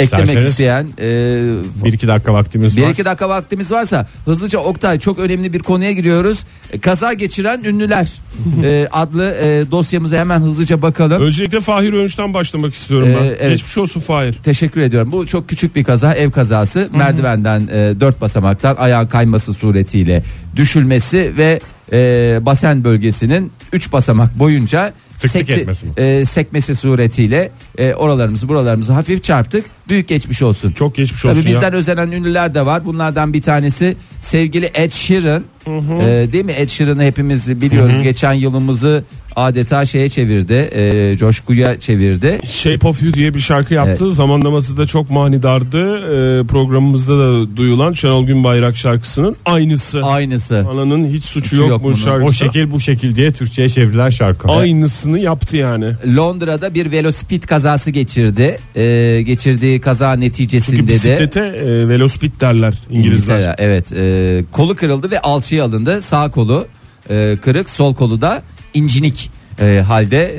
[0.00, 2.90] Eklemek İsterseniz isteyen e, Bir iki dakika vaktimiz bir var.
[2.90, 6.44] iki dakika vaktimiz varsa hızlıca Oktay çok önemli bir konuya giriyoruz.
[6.72, 8.08] E, Kaza geçiren ünlüler
[8.64, 11.22] e, adlı e, dosyamıza hemen hızlıca bakalım.
[11.22, 13.24] Öncelikle Fahir Önç'ten başlamak istiyorum ben.
[13.24, 13.50] Ee, evet.
[13.50, 14.32] Geçmiş olsun Fahir.
[14.32, 15.12] Teşekkür ediyorum.
[15.12, 16.88] Bu çok küçük bir kaza, ev kazası.
[16.92, 20.22] Merdivenden e, dört basamaktan ayağın kayması suretiyle
[20.56, 21.60] düşülmesi ve
[21.92, 25.92] e, basen bölgesinin üç basamak boyunca Tık tık etmesi mi?
[25.96, 29.64] e, sekmesi suretiyle e, oralarımızı buralarımızı hafif çarptık.
[29.88, 30.72] Büyük geçmiş olsun.
[30.72, 31.78] Çok geçmiş Tabii olsun bizden ya.
[31.78, 32.84] özenen ünlüler de var.
[32.84, 35.44] Bunlardan bir tanesi sevgili Ed Sheeran.
[35.66, 36.52] E, değil mi?
[36.52, 38.02] Ed Sheeran'ı hepimiz biliyoruz.
[38.02, 39.04] Geçen yılımızı
[39.38, 40.70] adeta şeye çevirdi.
[40.74, 42.40] E, coşkuya çevirdi.
[42.46, 44.12] Shape of You diye bir şarkı yaptı.
[44.12, 45.78] Zamanlaması da çok manidardı.
[45.98, 50.04] Ee, programımızda da duyulan Şenol Günbayrak şarkısının aynısı.
[50.04, 50.66] Aynısı.
[50.70, 52.24] Ananın hiç suçu Suçu yok, yok bu şarkısı.
[52.24, 54.48] O şekil bu şekil diye Türkçe'ye çevrilen şarkı.
[54.48, 55.92] Aynısını yaptı yani.
[56.16, 58.58] Londra'da bir velospit kazası geçirdi.
[58.76, 63.36] Ee, geçirdiği kaza Çünkü neticesinde de bisiklete e, velospit derler İngilizler.
[63.36, 66.02] İngiltere, evet e, kolu kırıldı ve alçıya alındı.
[66.02, 66.66] Sağ kolu
[67.10, 68.42] e, kırık, sol kolu da
[68.74, 70.34] incinik e, halde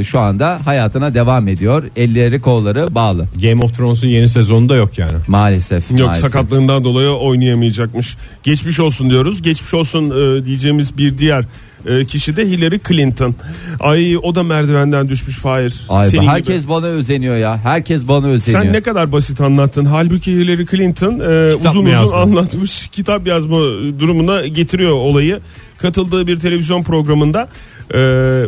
[0.00, 1.84] e, şu anda hayatına devam ediyor.
[1.96, 3.26] Elleri kolları bağlı.
[3.42, 5.12] Game of Thrones'un yeni sezonunda yok yani.
[5.26, 5.90] Maalesef.
[5.90, 6.20] Yok maalesef.
[6.30, 8.16] sakatlığından dolayı oynayamayacakmış.
[8.42, 9.42] Geçmiş olsun diyoruz.
[9.42, 11.44] Geçmiş olsun e, diyeceğimiz bir diğer
[11.86, 13.34] e, kişi de Hillary Clinton.
[13.80, 15.74] Ay o da merdivenden düşmüş Fahir.
[15.88, 16.68] Ay, Senin herkes gibi.
[16.72, 17.58] bana özeniyor ya.
[17.64, 18.62] Herkes bana özeniyor.
[18.64, 19.84] Sen ne kadar basit anlattın.
[19.84, 22.16] Halbuki Hillary Clinton e, Kitap uzun uzun yazdı?
[22.16, 22.86] anlatmış.
[22.92, 23.56] Kitap yazma
[23.98, 25.40] durumuna getiriyor olayı.
[25.78, 27.48] Katıldığı bir televizyon programında
[27.94, 27.98] e,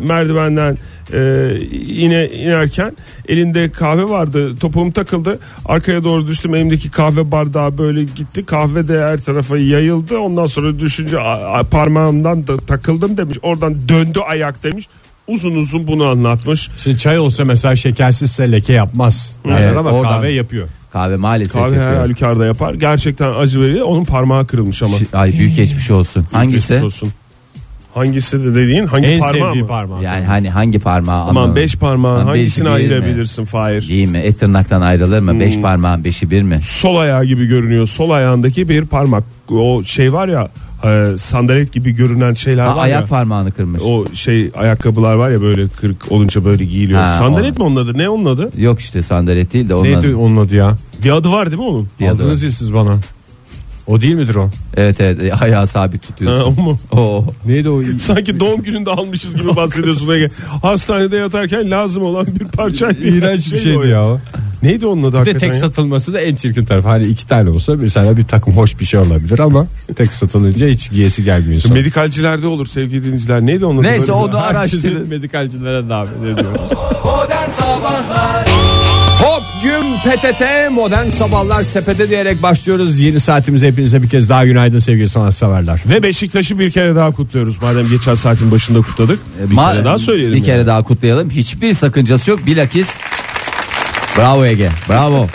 [0.06, 0.78] merdivenden
[1.12, 1.18] e,
[1.86, 2.96] yine inerken
[3.28, 4.56] elinde kahve vardı.
[4.56, 5.38] Topuğum takıldı.
[5.66, 6.54] Arkaya doğru düştüm.
[6.54, 8.46] Elimdeki kahve bardağı böyle gitti.
[8.46, 10.18] Kahve de her tarafa yayıldı.
[10.18, 13.38] Ondan sonra düşünce a- a- parmağımdan da takıldım demiş.
[13.42, 14.88] Oradan döndü ayak demiş.
[15.28, 16.68] Uzun uzun bunu anlatmış.
[16.84, 19.36] Şimdi çay olsa mesela şekersizse leke yapmaz.
[19.48, 20.68] Evet, ama oradan- kahve yapıyor.
[20.92, 22.00] Kahve maalesef Kahve her yapıyor.
[22.00, 22.74] halükarda yapar.
[22.74, 23.86] Gerçekten acı veriyor.
[23.86, 24.96] Onun parmağı kırılmış ama.
[25.12, 26.26] Ay büyük geçmiş olsun.
[26.32, 26.68] Hangisi?
[26.68, 27.12] Geçmiş olsun.
[27.94, 29.68] Hangisi de dediğin hangi En parmağı sevdiği mı?
[29.68, 30.02] parmağı.
[30.02, 31.22] Yani hani hangi parmağı?
[31.24, 32.94] Aman ama- beş parmağın Aman hangisini beşi bir mi?
[32.94, 33.88] ayırabilirsin Fahir?
[33.88, 34.18] Değil mi?
[34.18, 35.32] Et tırnaktan ayrılır mı?
[35.32, 35.40] Hmm.
[35.40, 36.60] Beş parmağın beşi bir mi?
[36.64, 37.86] Sol ayağı gibi görünüyor.
[37.86, 39.24] Sol ayağındaki bir parmak.
[39.50, 40.48] O şey var ya
[40.84, 43.06] e, sandalet gibi görünen şeyler Ha, var ayak ya.
[43.06, 43.82] parmağını kırmış.
[43.84, 47.00] O şey ayakkabılar var ya böyle kırık olunca böyle giyiliyor.
[47.00, 47.98] Ha, sandalet mi onun adı?
[47.98, 48.50] Ne onun adı?
[48.62, 50.02] Yok işte sandalet değil de onlar.
[50.02, 50.74] Neydi onun adı ya?
[51.04, 51.88] Bir adı var değil mi onun?
[52.00, 52.96] Bir adı Aldınız ya siz bana.
[53.86, 54.50] O değil midir o?
[54.76, 56.54] Evet evet e, ayağı sabit Ha, tutuyorsun.
[56.58, 56.78] o mu?
[56.92, 57.24] Oo.
[57.46, 57.82] Neydi o?
[57.98, 60.28] Sanki doğum gününde almışız gibi bahsediyorsun Ege.
[60.62, 63.08] Hastanede yatarken lazım olan bir parçaydı.
[63.08, 64.04] İğrenç bir Şey şeydi o ya.
[64.04, 64.20] o.
[64.62, 65.60] Neydi onun adı Bir de tek ya?
[65.60, 66.88] satılması da en çirkin tarafı.
[66.88, 69.66] Hani iki tane olsa mesela bir takım hoş bir şey olabilir ama
[69.96, 71.54] tek satılınca hiç giyesi gelmiyor.
[71.54, 71.72] insan.
[71.72, 73.40] Medikalcilerde olur sevgili dinleyiciler.
[73.46, 73.88] Neydi onun adı?
[73.88, 75.08] Neyse onu araştırın.
[75.08, 76.60] medikalcilere davet ediyoruz.
[77.04, 78.49] Modern Sabahlar
[79.30, 83.00] Hop gün PTT modern sabahlar sepete diyerek başlıyoruz.
[83.00, 85.80] Yeni saatimize hepinize bir kez daha günaydın sevgili sanatseverler.
[85.86, 87.62] Ve Beşiktaş'ı bir kere daha kutluyoruz.
[87.62, 89.18] Madem geçen saatin başında kutladık.
[89.50, 90.32] Bir Ma- kere daha söyleyelim.
[90.32, 90.46] Bir yani.
[90.46, 91.30] kere daha kutlayalım.
[91.30, 92.46] Hiçbir sakıncası yok.
[92.46, 92.90] Bilakis
[94.18, 94.70] Bravo Ege.
[94.88, 95.26] Bravo.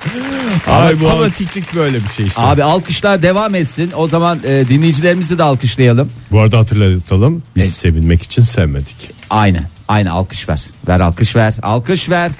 [0.66, 2.42] Ay bu fanatiklik böyle bir şey işte.
[2.42, 3.92] Abi alkışlar devam etsin.
[3.96, 6.10] O zaman e, dinleyicilerimizi de alkışlayalım.
[6.30, 7.74] Bu arada hatırlatalım biz Evet.
[7.74, 8.96] sevinmek için sevmedik.
[9.30, 9.60] Aynı.
[9.88, 10.60] Aynı alkış ver.
[10.88, 11.54] Ver alkış ver.
[11.62, 12.32] Alkış ver.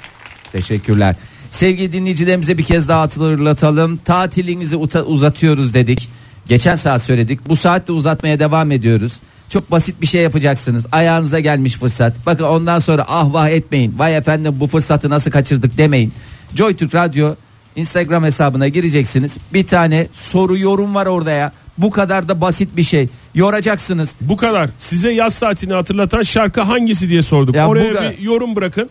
[0.57, 1.15] Teşekkürler.
[1.51, 3.97] Sevgili dinleyicilerimize bir kez daha hatırlatalım.
[3.97, 6.09] Tatilinizi uzatıyoruz dedik.
[6.47, 7.49] Geçen saat söyledik.
[7.49, 9.13] Bu saatte uzatmaya devam ediyoruz.
[9.49, 10.85] Çok basit bir şey yapacaksınız.
[10.91, 12.13] Ayağınıza gelmiş fırsat.
[12.25, 13.99] Bakın ondan sonra ah vah etmeyin.
[13.99, 16.13] Vay efendim bu fırsatı nasıl kaçırdık demeyin.
[16.55, 17.35] Joy Türk Radyo
[17.75, 19.37] Instagram hesabına gireceksiniz.
[19.53, 21.51] Bir tane soru yorum var orada ya.
[21.77, 23.07] Bu kadar da basit bir şey.
[23.35, 24.15] Yoracaksınız.
[24.21, 24.69] Bu kadar.
[24.79, 27.55] Size yaz tatilini hatırlatan şarkı hangisi diye sorduk.
[27.55, 28.89] Ya Oraya bu bir yorum bırakın.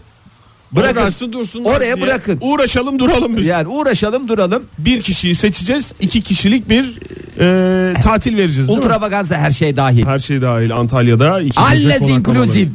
[0.72, 1.00] Bırakın.
[1.00, 2.06] Uğraşsın dursun Oraya diye.
[2.06, 2.38] bırakın.
[2.40, 3.46] Uğraşalım duralım biz.
[3.46, 4.62] Yani uğraşalım duralım.
[4.78, 5.92] Bir kişiyi seçeceğiz.
[6.00, 6.98] iki kişilik bir
[7.40, 8.70] e, tatil vereceğiz?
[8.70, 10.06] Ultravaganza her şey dahil.
[10.06, 11.30] Her şey dahil Antalya'da.
[11.30, 12.10] konaklamaları.
[12.12, 12.68] inclusive.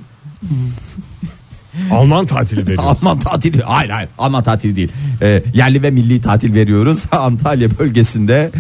[1.92, 2.84] Alman tatili veriyor.
[2.84, 3.62] Alman tatili.
[3.62, 4.10] Hayır hayır.
[4.18, 4.92] Alman tatili değil.
[5.22, 7.04] Ee, yerli ve milli tatil veriyoruz.
[7.12, 8.52] Antalya bölgesinde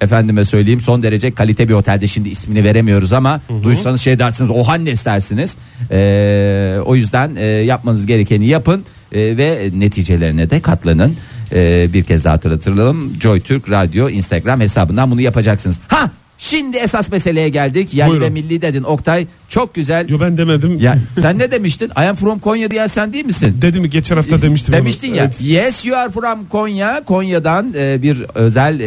[0.00, 2.06] efendime söyleyeyim son derece kalite bir otelde.
[2.06, 4.50] Şimdi ismini veremiyoruz ama duysanız şey dersiniz.
[4.50, 5.56] Ohannes dersiniz.
[5.90, 11.16] Ee, o yüzden e, yapmanız gerekeni yapın e, ve neticelerine de katlanın.
[11.52, 13.20] Ee, bir kez daha hatırlatalım.
[13.20, 15.78] Joy Türk Radyo Instagram hesabından bunu yapacaksınız.
[15.88, 16.10] Ha
[16.42, 17.94] Şimdi esas meseleye geldik.
[17.94, 18.26] Yerli Buyurun.
[18.26, 19.26] ve milli dedin Oktay.
[19.48, 20.08] Çok güzel.
[20.08, 20.78] Yo ben demedim.
[20.80, 21.90] Ya sen ne demiştin?
[21.96, 23.58] I am from Konya diyen sen değil misin?
[23.62, 24.74] Dedi mi geçen hafta demiştim.
[24.74, 24.78] onu.
[24.80, 25.24] Demiştin ya.
[25.24, 25.34] Evet.
[25.40, 27.04] Yes you are from Konya.
[27.04, 28.86] Konya'dan e, bir özel e,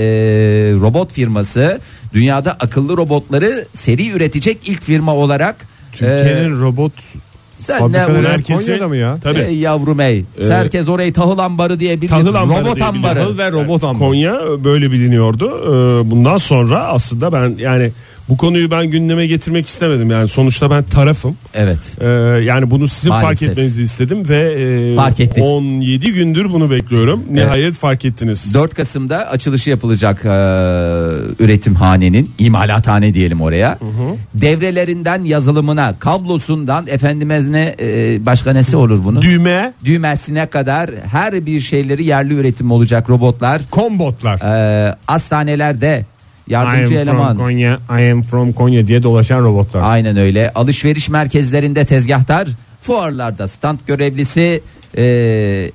[0.80, 1.80] robot firması
[2.13, 5.56] dünyada akıllı robotları seri üretecek ilk firma olarak
[5.92, 6.94] Türkiye'nin e, robot
[7.63, 9.15] Sen ne Fabrikaları uğra- herkesi- Konya'da mı ya?
[9.15, 9.39] Tabii.
[9.39, 10.26] Ey yavrum ey.
[10.47, 12.10] Herkes orayı tahıl ambarı diye bilir.
[12.10, 12.97] Tahıl ambarı Robot diye bilir.
[12.97, 13.19] ambarı.
[13.19, 13.99] Tahıl ve robot ambarı.
[14.10, 15.49] Konya böyle biliniyordu.
[15.63, 17.91] Ee, Bundan sonra aslında ben yani
[18.29, 20.09] bu konuyu ben gündeme getirmek istemedim.
[20.09, 21.38] Yani sonuçta ben tarafım.
[21.53, 21.79] Evet.
[22.01, 22.07] Ee,
[22.43, 23.29] yani bunu sizin Maalesef.
[23.39, 25.43] fark etmenizi istedim ve e, Fark ettik.
[25.43, 27.23] 17 gündür bunu bekliyorum.
[27.31, 28.53] Nihayet fark ettiniz.
[28.53, 30.29] 4 Kasım'da açılışı yapılacak e,
[31.43, 33.79] üretimhanenin imalathane diyelim oraya.
[34.33, 39.21] Devrelerinden yazılımına, kablosundan efendime ne e, başka nesi olur bunun?
[39.21, 43.62] Düğme Düğmesine kadar her bir şeyleri yerli üretim olacak robotlar.
[43.71, 44.39] Kombotlar.
[44.89, 46.05] E, hastanelerde
[46.49, 47.38] I am yardımcı from eleman.
[47.38, 49.82] Konya, I am from Konya diye dolaşan robotlar.
[49.84, 50.51] Aynen öyle.
[50.56, 52.47] Alışveriş merkezlerinde tezgahtar,
[52.82, 54.62] fuarlarda stand görevlisi,
[54.97, 55.71] e,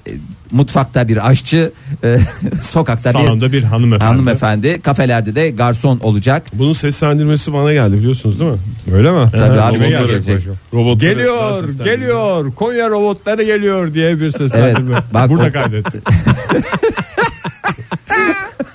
[0.51, 1.73] mutfakta bir aşçı,
[2.05, 2.17] e,
[2.63, 4.05] sokakta bir Salonda bir hanımefendi.
[4.05, 6.43] hanımefendi, kafelerde de garson olacak.
[6.53, 8.59] bunun seslendirmesi bana geldi biliyorsunuz değil mi?
[8.93, 9.19] Öyle mi?
[9.33, 10.43] Tabii abi, robotlar gelecek.
[10.75, 12.53] Robotları- Geliyor, geliyor.
[12.55, 14.93] Konya robotları geliyor diye bir seslendirme.
[14.93, 16.01] Evet, bak Burada kaydetti.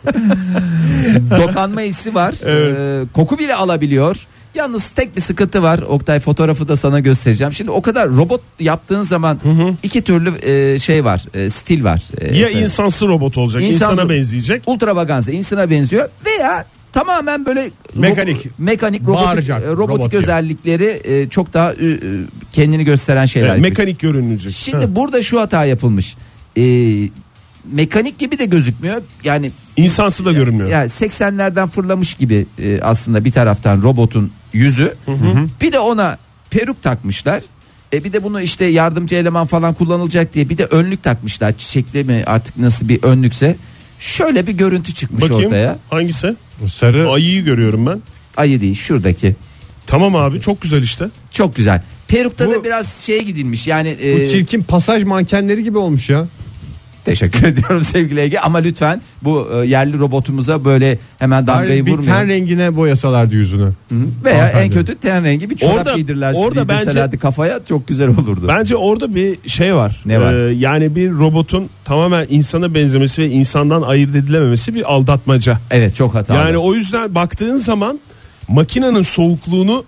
[1.30, 2.34] Dokanma hissi var.
[2.48, 4.18] E, koku bile alabiliyor.
[4.56, 5.80] Yalnız tek bir sıkıntı var.
[5.80, 7.54] Oktay fotoğrafı da sana göstereceğim.
[7.54, 9.40] Şimdi o kadar robot yaptığın zaman
[9.84, 11.24] iki türlü e, şey var.
[11.34, 12.02] e, stil var.
[12.22, 12.62] E, Ya mesela.
[12.62, 14.64] insansı robot olacak, İnsansı- insana benzeyecek.
[14.66, 18.46] ultravaganza insana benziyor veya tamamen böyle Mekanik.
[18.46, 21.98] ro- mekanik robotik, Bağıracak, e, robotik robot özellikleri e, çok daha e, e,
[22.52, 23.50] kendini gösteren şeyler.
[23.50, 24.52] Evet, mekanik görünecek.
[24.54, 24.96] Şimdi Ha.
[24.96, 26.16] burada şu hata yapılmış.
[26.58, 26.64] E,
[27.72, 29.02] mekanik gibi de gözükmüyor.
[29.24, 30.70] Yani insansı da görünmüyor.
[30.70, 34.96] yani 80'lerden fırlamış gibi e, aslında bir taraftan robotun yüzü.
[35.62, 36.18] Bir de ona
[36.50, 37.42] peruk takmışlar.
[37.94, 41.58] E bir de bunu işte yardımcı eleman falan kullanılacak diye bir de önlük takmışlar.
[41.58, 43.56] Çiçekli mi artık nasıl bir önlükse.
[44.00, 45.78] Şöyle bir görüntü çıkmış Bakayım ortaya.
[45.90, 46.36] hangisi?
[46.74, 48.02] Sarı Ayıyı görüyorum ben.
[48.38, 49.36] Ayı değil şuradaki.
[49.88, 51.06] Tamam abi çok güzel işte.
[51.32, 51.82] Çok güzel.
[52.08, 53.68] Perukta Bu- da biraz şeye gidilmiş.
[53.68, 56.28] Yani bu e, çirkin pasaj mankenleri gibi olmuş ya.
[57.06, 61.92] Teşekkür ediyorum sevgili Ege ama lütfen bu e, yerli robotumuza böyle hemen damgayı Bari bir
[61.92, 62.30] ten vurmayın.
[62.30, 63.72] rengine boyasalardı yüzünü.
[64.26, 64.74] Veya en Hanımefendi.
[64.76, 68.46] kötü ten rengi bir çorap Orada- giydirlerse orada giydirselerdi kafaya çok güzel olurdu.
[68.48, 70.02] Bence orada bir şey var.
[70.06, 70.34] Ne var?
[70.34, 75.58] Ee, yani bir robotun tamamen insana benzemesi ve insandan ayırt edilememesi bir aldatmaca.
[75.72, 76.38] Evet çok hatalı.
[76.38, 78.00] Yani o yüzden baktığın zaman
[78.48, 79.86] makinenin soğukluğunu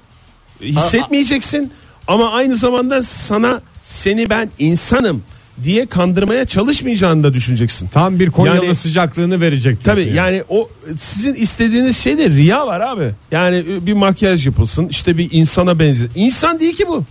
[0.61, 1.71] hissetmeyeceksin
[2.07, 5.23] ama aynı zamanda sana seni ben insanım
[5.63, 7.87] diye kandırmaya çalışmayacağını da düşüneceksin.
[7.87, 9.77] Tam bir Konyalı Yani- sıcaklığını verecek.
[9.83, 13.11] Tabii diyorsun yani o sizin istediğiniz şey de riya var abi.
[13.31, 16.07] Yani bir makyaj yapılsın işte bir insana benzer.
[16.15, 17.03] İnsan değil ki bu.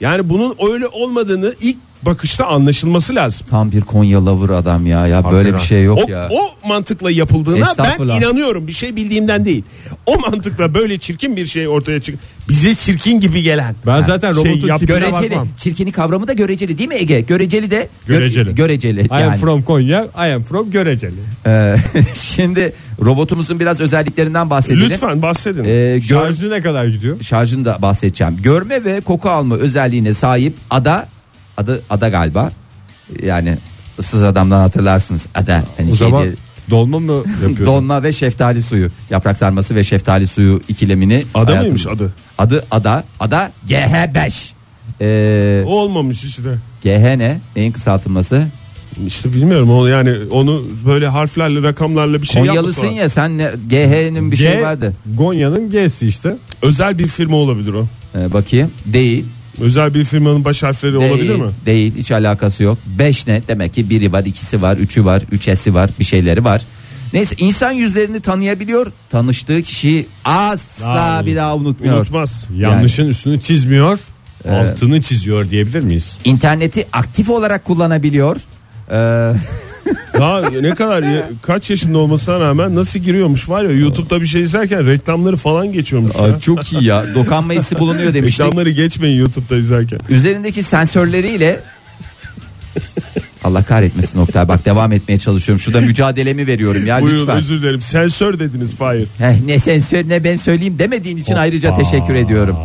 [0.00, 1.76] Yani bunun öyle olmadığını ilk
[2.06, 3.46] bakışta anlaşılması lazım.
[3.50, 5.06] Tam bir Konya lover adam ya.
[5.06, 5.58] Ya böyle bir Hakikaten.
[5.66, 6.28] şey yok O, ya.
[6.30, 8.66] o mantıkla yapıldığına ben inanıyorum.
[8.66, 9.62] Bir şey bildiğimden değil.
[10.06, 12.18] O mantıkla böyle çirkin bir şey ortaya çık.
[12.48, 13.74] Bize çirkin gibi gelen.
[13.86, 15.30] Ben zaten Şey robotun yap- tipine Göreceli.
[15.30, 15.48] bakmam.
[15.56, 17.20] Çirkini kavramı da göreceli değil mi Ege?
[17.20, 18.54] Göreceli de gö- Göreceli.
[18.54, 19.00] göreceli.
[19.00, 19.36] I am yani.
[19.36, 21.14] from Konya, I am from Göreceli.
[21.46, 21.76] Ee,
[22.14, 22.72] şimdi
[23.04, 24.90] robotumuzun biraz özelliklerinden bahsedelim.
[24.90, 25.64] Lütfen bahsedin.
[25.64, 27.20] Ee, gör, Şarjı ne kadar gidiyor?
[27.22, 28.36] şarjını da bahsedeceğim.
[28.42, 31.08] Görme ve koku alma özelliğine sahip ada
[31.62, 32.52] adı ada galiba.
[33.22, 33.58] Yani
[33.98, 35.26] ıssız adamdan hatırlarsınız.
[35.34, 36.36] Ada hani O zaman şeydi,
[36.70, 37.66] dolma mı yapıyor?
[37.66, 38.90] donma ve şeftali suyu.
[39.10, 41.22] Yaprak sarması ve şeftali suyu ikilemini.
[41.34, 42.12] Ada hayatım- mıymış adı?
[42.38, 43.04] Adı ada.
[43.20, 44.52] Ada GH5.
[45.00, 46.50] Ee, O olmamış işte.
[46.82, 47.40] GH ne?
[47.56, 48.46] Neyin kısaltılması?
[49.06, 54.30] İşte bilmiyorum onu yani onu böyle harflerle rakamlarla bir şey Konyalısın ya sen ne, GH'nin
[54.32, 54.94] bir şey G, vardı.
[55.14, 56.36] Gonya'nın G'si işte.
[56.62, 57.86] Özel bir firma olabilir o.
[58.18, 58.70] Ee, bakayım.
[58.86, 59.24] Değil.
[59.62, 61.50] Özel bir firmanın baş harfleri Değil, olabilir mi?
[61.66, 62.78] Değil hiç alakası yok.
[62.98, 63.42] 5 ne?
[63.48, 66.62] Demek ki biri var, ikisi var, üçü var, üçesi var, bir şeyleri var.
[67.12, 68.92] Neyse insan yüzlerini tanıyabiliyor.
[69.10, 71.96] Tanıştığı kişiyi asla Daha bir daha unutmuyor.
[71.96, 72.44] Unutmaz.
[72.56, 73.98] Yanlışın üstünü çizmiyor,
[74.48, 76.18] altını çiziyor diyebilir miyiz?
[76.24, 78.36] İnterneti aktif olarak kullanabiliyor.
[78.92, 79.32] Ee,
[80.18, 84.42] Daha ne kadar ya- kaç yaşında olmasına rağmen nasıl giriyormuş var ya YouTube'da bir şey
[84.42, 86.40] izlerken reklamları falan geçiyormuş ya.
[86.40, 87.04] Çok iyi ya.
[87.14, 88.44] Dokanma hissi bulunuyor demiştik.
[88.46, 89.98] Reklamları geçmeyin YouTube'da izlerken.
[90.10, 91.60] Üzerindeki sensörleriyle
[93.44, 95.60] Allah kahretmesin Oktay bak devam etmeye çalışıyorum.
[95.60, 97.36] Şurada mücadelemi veriyorum ya Buyurun lütfen.
[97.36, 97.80] özür dilerim.
[97.80, 99.06] Sensör dediniz Fahir.
[99.18, 102.56] Heh, ne sensör ne ben söyleyeyim demediğin için ayrıca teşekkür ediyorum.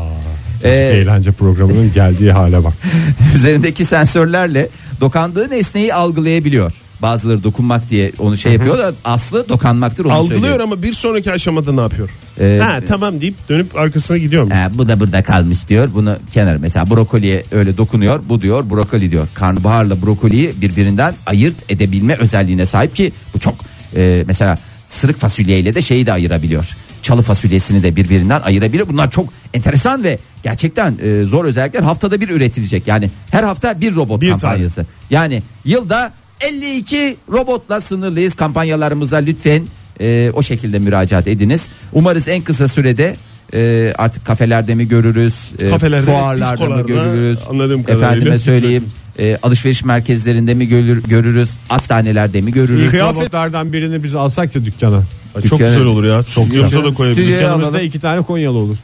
[0.64, 2.74] Ee, Eğlence programının geldiği hale bak.
[3.36, 4.70] üzerindeki sensörlerle
[5.02, 6.74] dokandığı nesneyi algılayabiliyor.
[7.02, 10.60] Bazıları dokunmak diye onu şey yapıyor da aslı dokanmaktır onu Algılıyor söylüyor.
[10.60, 12.10] ama bir sonraki aşamada ne yapıyor?
[12.40, 14.50] Ee, ha tamam deyip dönüp arkasına gidiyor mu?
[14.54, 15.90] Ha, bu da burada kalmış diyor.
[15.94, 18.22] Bunu kenar mesela brokoliye öyle dokunuyor.
[18.30, 19.28] Bu diyor brokoli diyor.
[19.34, 23.56] Karnabaharla brokoliyi birbirinden ayırt edebilme özelliğine sahip ki bu çok
[23.96, 26.78] e, mesela sırık fasulyeyle de şeyi de ayırabiliyor.
[27.02, 28.88] Çalı fasulyesini de birbirinden ayırabiliyor.
[28.90, 30.18] Bunlar çok enteresan ve
[30.48, 32.88] gerçekten e, zor özellikler haftada bir üretilecek.
[32.88, 34.86] Yani her hafta bir robot Bir kampanyası.
[35.10, 39.64] Yani yılda 52 robotla sınırlıyız kampanyalarımıza lütfen
[40.02, 41.68] e, o şekilde müracaat ediniz.
[41.94, 43.16] Umarız en kısa sürede
[43.54, 48.08] e, artık kafelerde mi görürüz, e, Kafelerde, fuarlarda mı görürüz, anladığım kadarıyla.
[48.08, 48.86] efendime söyleyeyim
[49.20, 52.92] e, alışveriş merkezlerinde mi görür, görürüz, hastanelerde mi görürüz.
[52.92, 55.04] Kıyafetlerden birini biz alsak ya dükkana.
[55.34, 56.24] Çok Dükkanı- güzel olur ya.
[56.24, 56.84] Çok güzel.
[56.86, 57.34] da koyabiliriz.
[57.36, 58.78] Dükkanımızda iki tane Konyalı olur.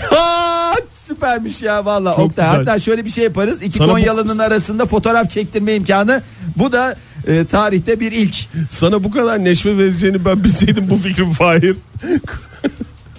[1.14, 2.26] Süpermiş ya valla Oktay.
[2.46, 2.46] güzel.
[2.66, 3.62] Hatta şöyle bir şey yaparız.
[3.62, 6.22] İki Sana bu- Konyalı'nın arasında fotoğraf çektirme imkanı.
[6.56, 6.96] Bu da
[7.26, 8.34] e, tarihte bir ilk.
[8.70, 11.76] Sana bu kadar neşve vereceğini ben bilseydim bu fikrim Fahir.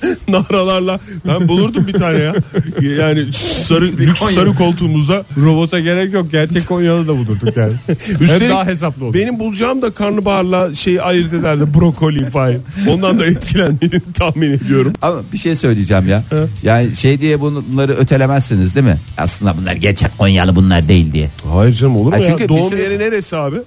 [0.28, 2.34] Naralarla ben bulurdum bir tane ya.
[2.82, 3.34] Yani
[3.64, 6.32] sarı lüks sarı koltuğumuza Robota gerek yok.
[6.32, 7.74] Gerçek Konyalı da bulurduk yani.
[8.20, 9.14] Üstelik Hem daha hesaplı olur.
[9.14, 12.58] benim bulacağım da karnabaharla şey ayırt ederdi brokoli Fahir.
[12.90, 14.94] Ondan da etkilendiğini tahmin ediyorum.
[15.02, 16.24] Ama bir şey söyleyeceğim ya.
[16.64, 19.00] Yani şey diye bunları ötelemezsiniz değil mi?
[19.18, 21.30] Aslında bunlar gerçek Konyalı bunlar değil diye.
[21.54, 22.28] Hayır canım olur mu ya?
[22.30, 23.58] çünkü bir Doğum yeri neresi abi?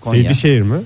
[0.00, 0.22] Konya.
[0.22, 0.76] Seydişehir mi?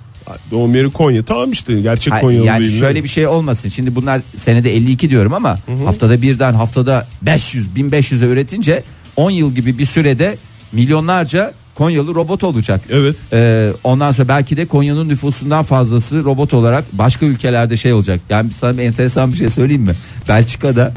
[0.50, 1.24] Doğum yeri Konya.
[1.24, 2.78] Tamam işte gerçek Hayır, Konyalı yani değil.
[2.78, 3.68] şöyle bir şey olmasın.
[3.68, 8.82] Şimdi bunlar senede 52 diyorum ama haftada birden haftada 500 1500'e üretince
[9.16, 10.36] 10 yıl gibi bir sürede
[10.72, 12.80] milyonlarca Konyalı robot olacak.
[12.90, 13.16] Evet.
[13.32, 18.20] Ee, ondan sonra belki de Konya'nın nüfusundan fazlası robot olarak başka ülkelerde şey olacak.
[18.30, 19.94] Yani sana bir enteresan bir şey söyleyeyim mi?
[20.28, 20.92] Belçika'da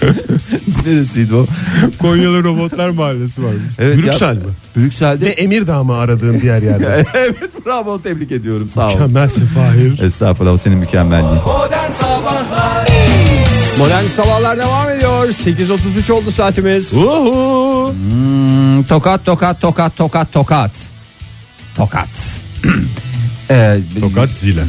[0.86, 1.46] Neresiydi o?
[1.98, 3.74] Konyalı Robotlar Mahallesi varmış.
[3.78, 4.40] Evet Brüksel ya, mi?
[4.76, 5.26] Brüksel'de.
[5.26, 7.04] Ve Emirdağ mı aradığın diğer yerde?
[7.14, 8.92] evet bravo tebrik ediyorum sağ ol.
[8.92, 10.02] Mükemmelsin Fahir.
[10.02, 11.34] Estağfurullah o senin mükemmelliğin.
[11.34, 12.88] Modern Sabahlar
[13.78, 15.28] Modern sabahlar devam ediyor.
[15.28, 16.94] 8.33 oldu saatimiz.
[16.94, 17.92] Uhu.
[17.92, 20.70] Hmm, tokat tokat tokat tokat tokat.
[21.76, 22.08] Tokat.
[23.52, 24.64] Ee, Tokat zile.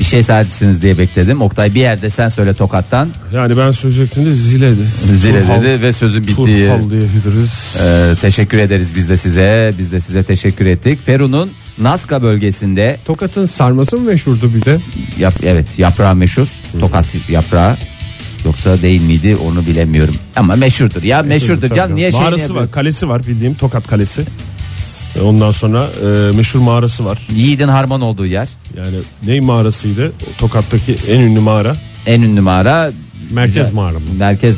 [0.00, 1.42] Bir şey söylersiniz diye bekledim.
[1.42, 3.08] Oktay bir yerde sen söyle tokattan.
[3.34, 4.84] Yani ben söyleyecektim de zile de.
[5.16, 6.66] Zile Turhal- dedi ve sözün bittiği.
[6.66, 7.76] Turhal diyebiliriz.
[7.82, 9.72] Ee, teşekkür ederiz biz de size.
[9.78, 11.06] Biz de size teşekkür ettik.
[11.06, 14.80] Peru'nun Nazca bölgesinde Tokat'ın sarması mı meşhurdu bir de?
[15.18, 16.48] yap, evet yaprağı meşhur.
[16.80, 17.76] Tokat yaprağı.
[18.44, 20.14] Yoksa değil miydi onu bilemiyorum.
[20.36, 21.74] Ama meşhurdur ya meşhurdur.
[21.74, 24.22] Can niye şey Mağarası var, kalesi var bildiğim Tokat Kalesi.
[25.16, 27.18] E, Ondan sonra e, meşhur mağarası var.
[27.34, 28.48] Yiğidin harman olduğu yer.
[28.76, 28.96] Yani
[29.26, 30.12] ney mağarasıydı?
[30.38, 31.76] Tokat'taki en ünlü mağara.
[32.06, 32.92] En ünlü mağara.
[33.30, 34.04] Merkez mağara mı?
[34.18, 34.56] Merkez.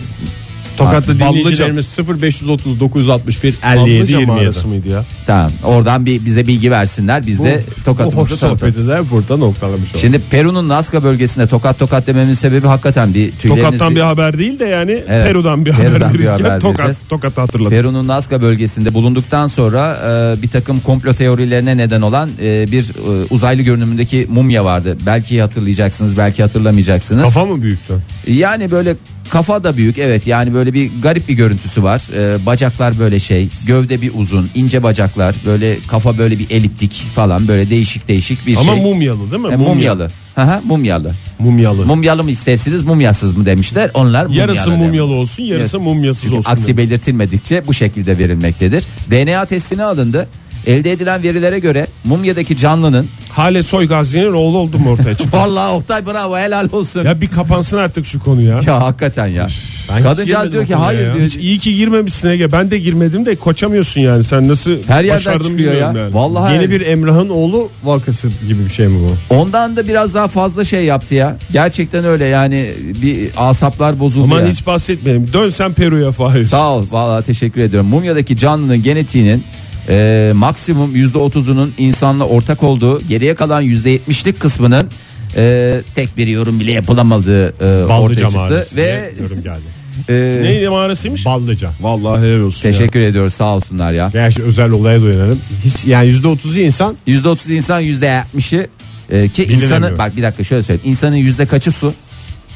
[0.84, 1.28] Tokat'ta Ballıca.
[1.30, 4.26] dinleyicilerimiz 0530 961 57 Ballıca 27.
[4.26, 5.04] mağarası mıydı ya?
[5.26, 7.26] Tamam oradan bir bize bilgi versinler.
[7.26, 8.72] Biz de Bu hoş tokatımızı tanıtalım.
[8.72, 10.00] sohbeti de burada noktalamış olduk.
[10.00, 14.58] Şimdi Peru'nun Nazca bölgesinde tokat tokat dememin sebebi hakikaten bir tüyleriniz Tokat'tan bir haber değil
[14.58, 16.98] de yani Evet, Peru'dan bir Peru'dan haber bir verirken haber Tokat, vereceğiz.
[17.08, 17.70] Tokat'ı hatırladım.
[17.70, 19.98] Peru'nun Nazca bölgesinde bulunduktan sonra
[20.38, 24.96] e, bir takım komplo teorilerine neden olan e, bir e, uzaylı görünümündeki mumya vardı.
[25.06, 27.22] Belki hatırlayacaksınız, belki hatırlamayacaksınız.
[27.24, 27.94] Kafa mı büyüktü?
[28.26, 28.96] Yani böyle
[29.30, 32.02] kafa da büyük evet yani böyle bir garip bir görüntüsü var.
[32.14, 37.48] E, bacaklar böyle şey, gövde bir uzun, ince bacaklar, böyle kafa böyle bir eliptik falan
[37.48, 38.82] böyle değişik değişik bir Ama şey.
[38.82, 39.52] mumyalı değil mi?
[39.52, 40.08] E, mumyalı.
[40.36, 41.14] Aha, mumyalı.
[41.38, 41.86] Mumyalı.
[41.86, 43.90] Mumyalı mı istersiniz mumyasız mı demişler.
[43.94, 44.40] Onlar mumyalı.
[44.40, 44.78] Yarısı demiş.
[44.78, 45.86] mumyalı olsun, yarısı Evet.
[45.86, 46.50] mumyasız Çünkü olsun.
[46.50, 48.84] aksi belirtilmedikçe bu şekilde verilmektedir.
[49.10, 50.28] DNA testine alındı.
[50.66, 55.36] Elde edilen verilere göre mumyadaki canlının Hale Soygazi'nin oğlu oldu mu ortaya çıktı?
[55.36, 57.00] Vallahi Oktay bravo helal olsun.
[57.02, 58.80] Ya, ya bir kapansın artık şu konu ya.
[58.82, 59.48] hakikaten ya.
[59.90, 61.14] Ben Kadıncağız diyor ki hayır ya.
[61.14, 61.26] diyor.
[61.26, 62.52] Hiç iyi ki girmemişsin Ege.
[62.52, 64.24] Ben de girmedim de koçamıyorsun yani.
[64.24, 65.88] Sen nasıl Her yerden başardın çıkıyor ya.
[65.88, 66.14] bilmiyorum yani.
[66.14, 69.34] Vallahi Yeni bir Emrah'ın oğlu vakası gibi bir şey mi bu?
[69.34, 71.36] ondan da biraz daha fazla şey yaptı ya.
[71.52, 72.70] Gerçekten öyle yani
[73.02, 74.48] bir asaplar bozuldu Aman ya.
[74.52, 75.32] hiç bahsetmeyelim.
[75.32, 76.44] Dön sen Peru'ya Fahir.
[76.44, 77.88] Sağ ol vallahi teşekkür ediyorum.
[77.88, 79.44] Mumyadaki canlının genetiğinin
[79.88, 84.88] e, maksimum %30'unun insanla ortak olduğu geriye kalan %70'lik kısmının
[85.36, 88.76] e, tek bir yorum bile yapılamadığı e, Ballıca ortaya çıktı.
[88.76, 89.82] Ve yorum geldi.
[90.08, 91.24] e, Ne mağarasıymış?
[91.24, 91.70] Ballıca.
[91.80, 94.10] Vallahi helal olsun teşekkür ediyoruz sağ olsunlar ya.
[94.12, 95.40] Gerçi özel olaya dayanalım.
[95.64, 98.66] Hiç yani %30'u insan %30 insan %70'i
[99.10, 100.90] e, ki insanın bak bir dakika şöyle söyleyeyim.
[100.90, 101.94] İnsanın yüzde kaçı su?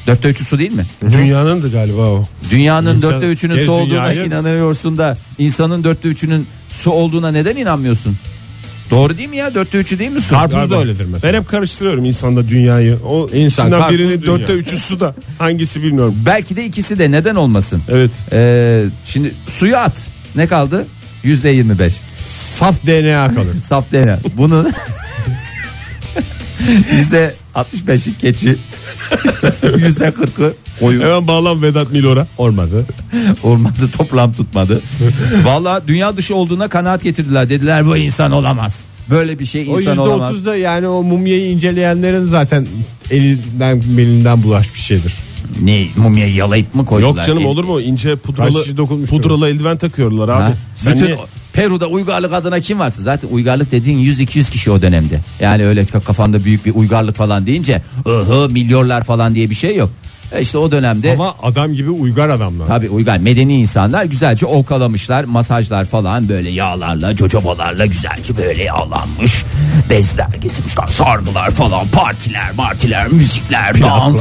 [0.07, 0.85] Dörtte üçü su değil mi?
[1.03, 1.11] ya.
[1.13, 2.25] Dünyanındı galiba o.
[2.51, 7.55] Dünyanın İnsan- dörtte üçünün su olduğuna dünyayı- inanıyorsun da insanın dörtte üçünün su olduğuna neden
[7.55, 8.17] inanmıyorsun?
[8.91, 9.53] Doğru değil mi ya?
[9.55, 10.29] Dörtte üçü değil mi su?
[10.29, 10.75] karpuz Galiba.
[10.75, 11.33] da öyledir mesela.
[11.33, 12.97] Ben hep karıştırıyorum insanda dünyayı.
[13.05, 14.33] O İnsan, ikisinden karpuz, birini dünya.
[14.39, 15.15] dörtte üçü su da.
[15.39, 16.15] Hangisi bilmiyorum.
[16.25, 17.81] Belki de ikisi de neden olmasın?
[17.89, 18.11] Evet.
[18.33, 19.97] Ee, şimdi suyu at.
[20.35, 20.87] Ne kaldı?
[21.23, 21.93] Yüzde yirmi beş.
[22.27, 23.55] Saf DNA kalır.
[23.63, 24.19] Saf DNA.
[24.37, 24.73] Bunun
[26.91, 28.57] yüzde 65'i keçi.
[29.77, 31.01] Yüzde 40'ı koyun.
[31.01, 32.27] Hemen bağlan Vedat Milor'a.
[32.37, 32.85] Olmadı.
[33.43, 34.81] Olmadı toplam tutmadı.
[35.43, 37.49] Valla dünya dışı olduğuna kanaat getirdiler.
[37.49, 38.85] Dediler bu insan olamaz.
[39.09, 40.35] Böyle bir şey O insan olamaz.
[40.35, 42.67] %30 da yani o mumyayı inceleyenlerin zaten
[43.11, 45.13] elinden belinden bulaşmış şeydir.
[45.61, 47.15] Ne mumyayı yalayıp mı koydular?
[47.17, 47.81] Yok canım olur mu?
[47.81, 49.17] İnce Kaç pudralı dokunmuştur?
[49.17, 50.41] pudralı eldiven takıyorlar abi.
[50.41, 50.53] Ha?
[50.75, 51.17] Sen Bütün niye-
[51.53, 55.19] Peru'da uygarlık adına kim varsa zaten uygarlık dediğin 100-200 kişi o dönemde.
[55.39, 59.89] Yani öyle kafanda büyük bir uygarlık falan deyince ıhı milyonlar falan diye bir şey yok.
[60.31, 62.65] E işte o dönemde Ama adam gibi uygar adamlar.
[62.65, 69.43] Tabii uygar medeni insanlar güzelce okalamışlar masajlar falan böyle yağlarla jojobalarla güzelce böyle yağlanmış
[69.89, 74.17] bezler getirmişler sargılar falan partiler martiler müzikler dans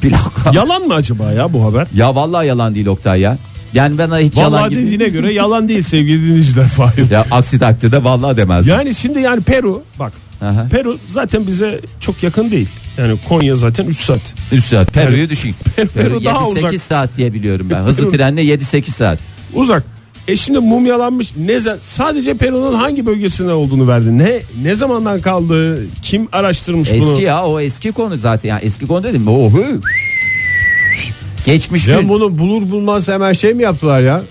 [0.00, 0.30] plaklar.
[0.54, 1.86] Ya, Yalan mı acaba ya bu haber?
[2.14, 3.38] vallahi yalan değil Oktay ya.
[3.74, 4.82] Yani bana hiç yalan Vallahi gibi.
[4.82, 7.10] dediğine göre yalan değil sevgili dinleyiciler Fahir.
[7.10, 8.66] Ya aksi takdirde vallahi demez.
[8.66, 10.66] Yani şimdi yani Peru bak Aha.
[10.70, 12.68] Peru zaten bize çok yakın değil.
[12.98, 14.34] Yani Konya zaten 3 saat.
[14.52, 15.54] 3 saat Peru'yu düşün.
[15.94, 16.80] Peru daha 7-8 uzak.
[16.82, 17.82] saat diye biliyorum ben.
[17.82, 19.18] Hızlı Peru- trenle 7-8 saat.
[19.54, 19.84] Uzak.
[20.28, 24.18] E şimdi mumyalanmış ne sadece Peru'nun hangi bölgesinde olduğunu verdi.
[24.18, 25.86] Ne ne zamandan kaldı?
[26.02, 27.10] Kim araştırmış bunu?
[27.12, 28.48] Eski ya o eski konu zaten.
[28.48, 29.28] Yani eski konu dedim.
[29.28, 29.80] Oh, hı.
[31.46, 32.08] Geçmiş Ya gün.
[32.08, 34.22] bunu bulur bulmaz hemen şey mi yaptılar ya?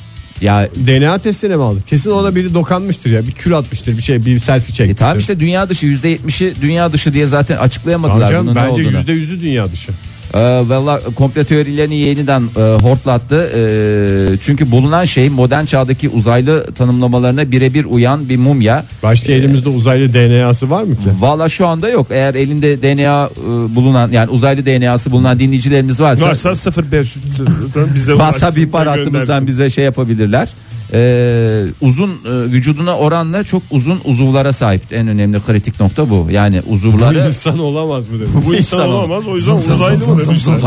[0.41, 1.79] Ya DNA testine mi aldı?
[1.89, 3.27] Kesin ona biri dokanmıştır ya.
[3.27, 4.99] Bir kül atmıştır bir şey bir selfie E çekmiştir.
[4.99, 8.81] tamam işte dünya dışı %70'i dünya dışı diye zaten açıklayamadılar Tamam canım, bunun ne bence
[8.87, 8.97] olduğunu.
[8.97, 9.91] yüzde yüzü dünya dışı.
[10.33, 10.39] Ee,
[10.69, 13.51] Valla komplo teorilerini yeniden e, hortlattı.
[13.55, 18.85] Ee, çünkü bulunan şey modern çağdaki uzaylı tanımlamalarına birebir uyan bir mumya.
[19.03, 21.09] Başta elimizde uzaylı DNA'sı var mı ki?
[21.19, 22.07] Valla şu anda yok.
[22.09, 28.57] Eğer elinde DNA e, bulunan yani uzaylı DNA'sı bulunan dinleyicilerimiz varsa Varsa 0500'den bize WhatsApp
[28.57, 30.49] ihbar hattımızdan bize şey yapabilirler.
[30.93, 34.81] Ee, uzun e, vücuduna oranla çok uzun uzuvlara sahip.
[34.91, 36.27] En önemli kritik nokta bu.
[36.31, 38.43] Yani uzuvları insan olamaz mı dedim.
[38.45, 40.57] Bu insan olamaz o yüzden uzaylı mı demişler.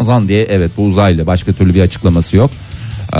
[0.00, 2.50] zın diye evet bu uzaylı başka türlü bir açıklaması yok.
[3.12, 3.16] Ee,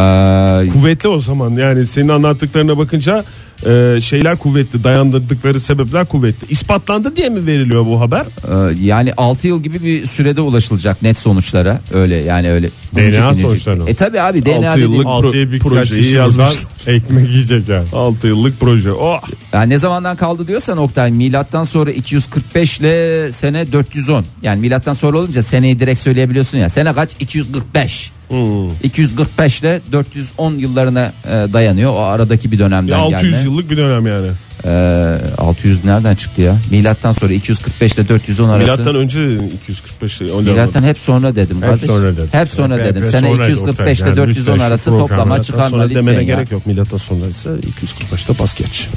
[0.72, 3.24] Kuvvetli o zaman yani senin anlattıklarına bakınca
[3.66, 6.46] e, şeyler kuvvetli dayandırdıkları sebepler kuvvetli.
[6.50, 8.20] İspatlandı diye mi veriliyor bu haber?
[8.22, 12.70] e, yani 6 yıl gibi bir sürede ulaşılacak net sonuçlarla öyle yani öyle.
[12.92, 13.84] Bunun DNA çekinecek- sonuçlarına.
[13.90, 16.70] E tabi abi DNA Altı dediğin- yıllık- Altıya birkaç projeyi kişi buradan yazmışlar.
[16.94, 17.86] ekmek yiyecek yani.
[17.92, 18.92] 6 yıllık proje.
[18.92, 19.20] Oh.
[19.52, 24.24] Yani ne zamandan kaldı diyorsan Oktay milattan sonra 245 ile sene 410.
[24.42, 26.68] Yani milattan sonra olunca seneyi direkt söyleyebiliyorsun ya.
[26.68, 27.10] Sene kaç?
[27.20, 28.12] 245.
[28.34, 28.68] Hmm.
[28.82, 31.92] 245 ile 410 yıllarına e, dayanıyor.
[31.94, 33.44] O aradaki bir dönemden 600 gelme.
[33.44, 34.26] yıllık bir dönem yani.
[34.64, 36.56] E, 600 nereden çıktı ya?
[36.70, 38.62] Milattan sonra 245 ile 410 arası.
[38.62, 41.56] Milattan önce 245 'te, öyle Milattan hep sonra dedim.
[41.56, 41.86] Hep kardeş.
[41.86, 42.28] sonra dedim.
[42.32, 43.10] Hep sonra Hep- dedim.
[43.10, 44.24] Sene sonraydı 245 ile Oktay.
[44.24, 46.22] Yani 410 lütfen şu arası toplama çıkarma sonra demene ya.
[46.22, 46.66] gerek yok.
[46.66, 48.88] Milattan sonra ise 245'te pas geç.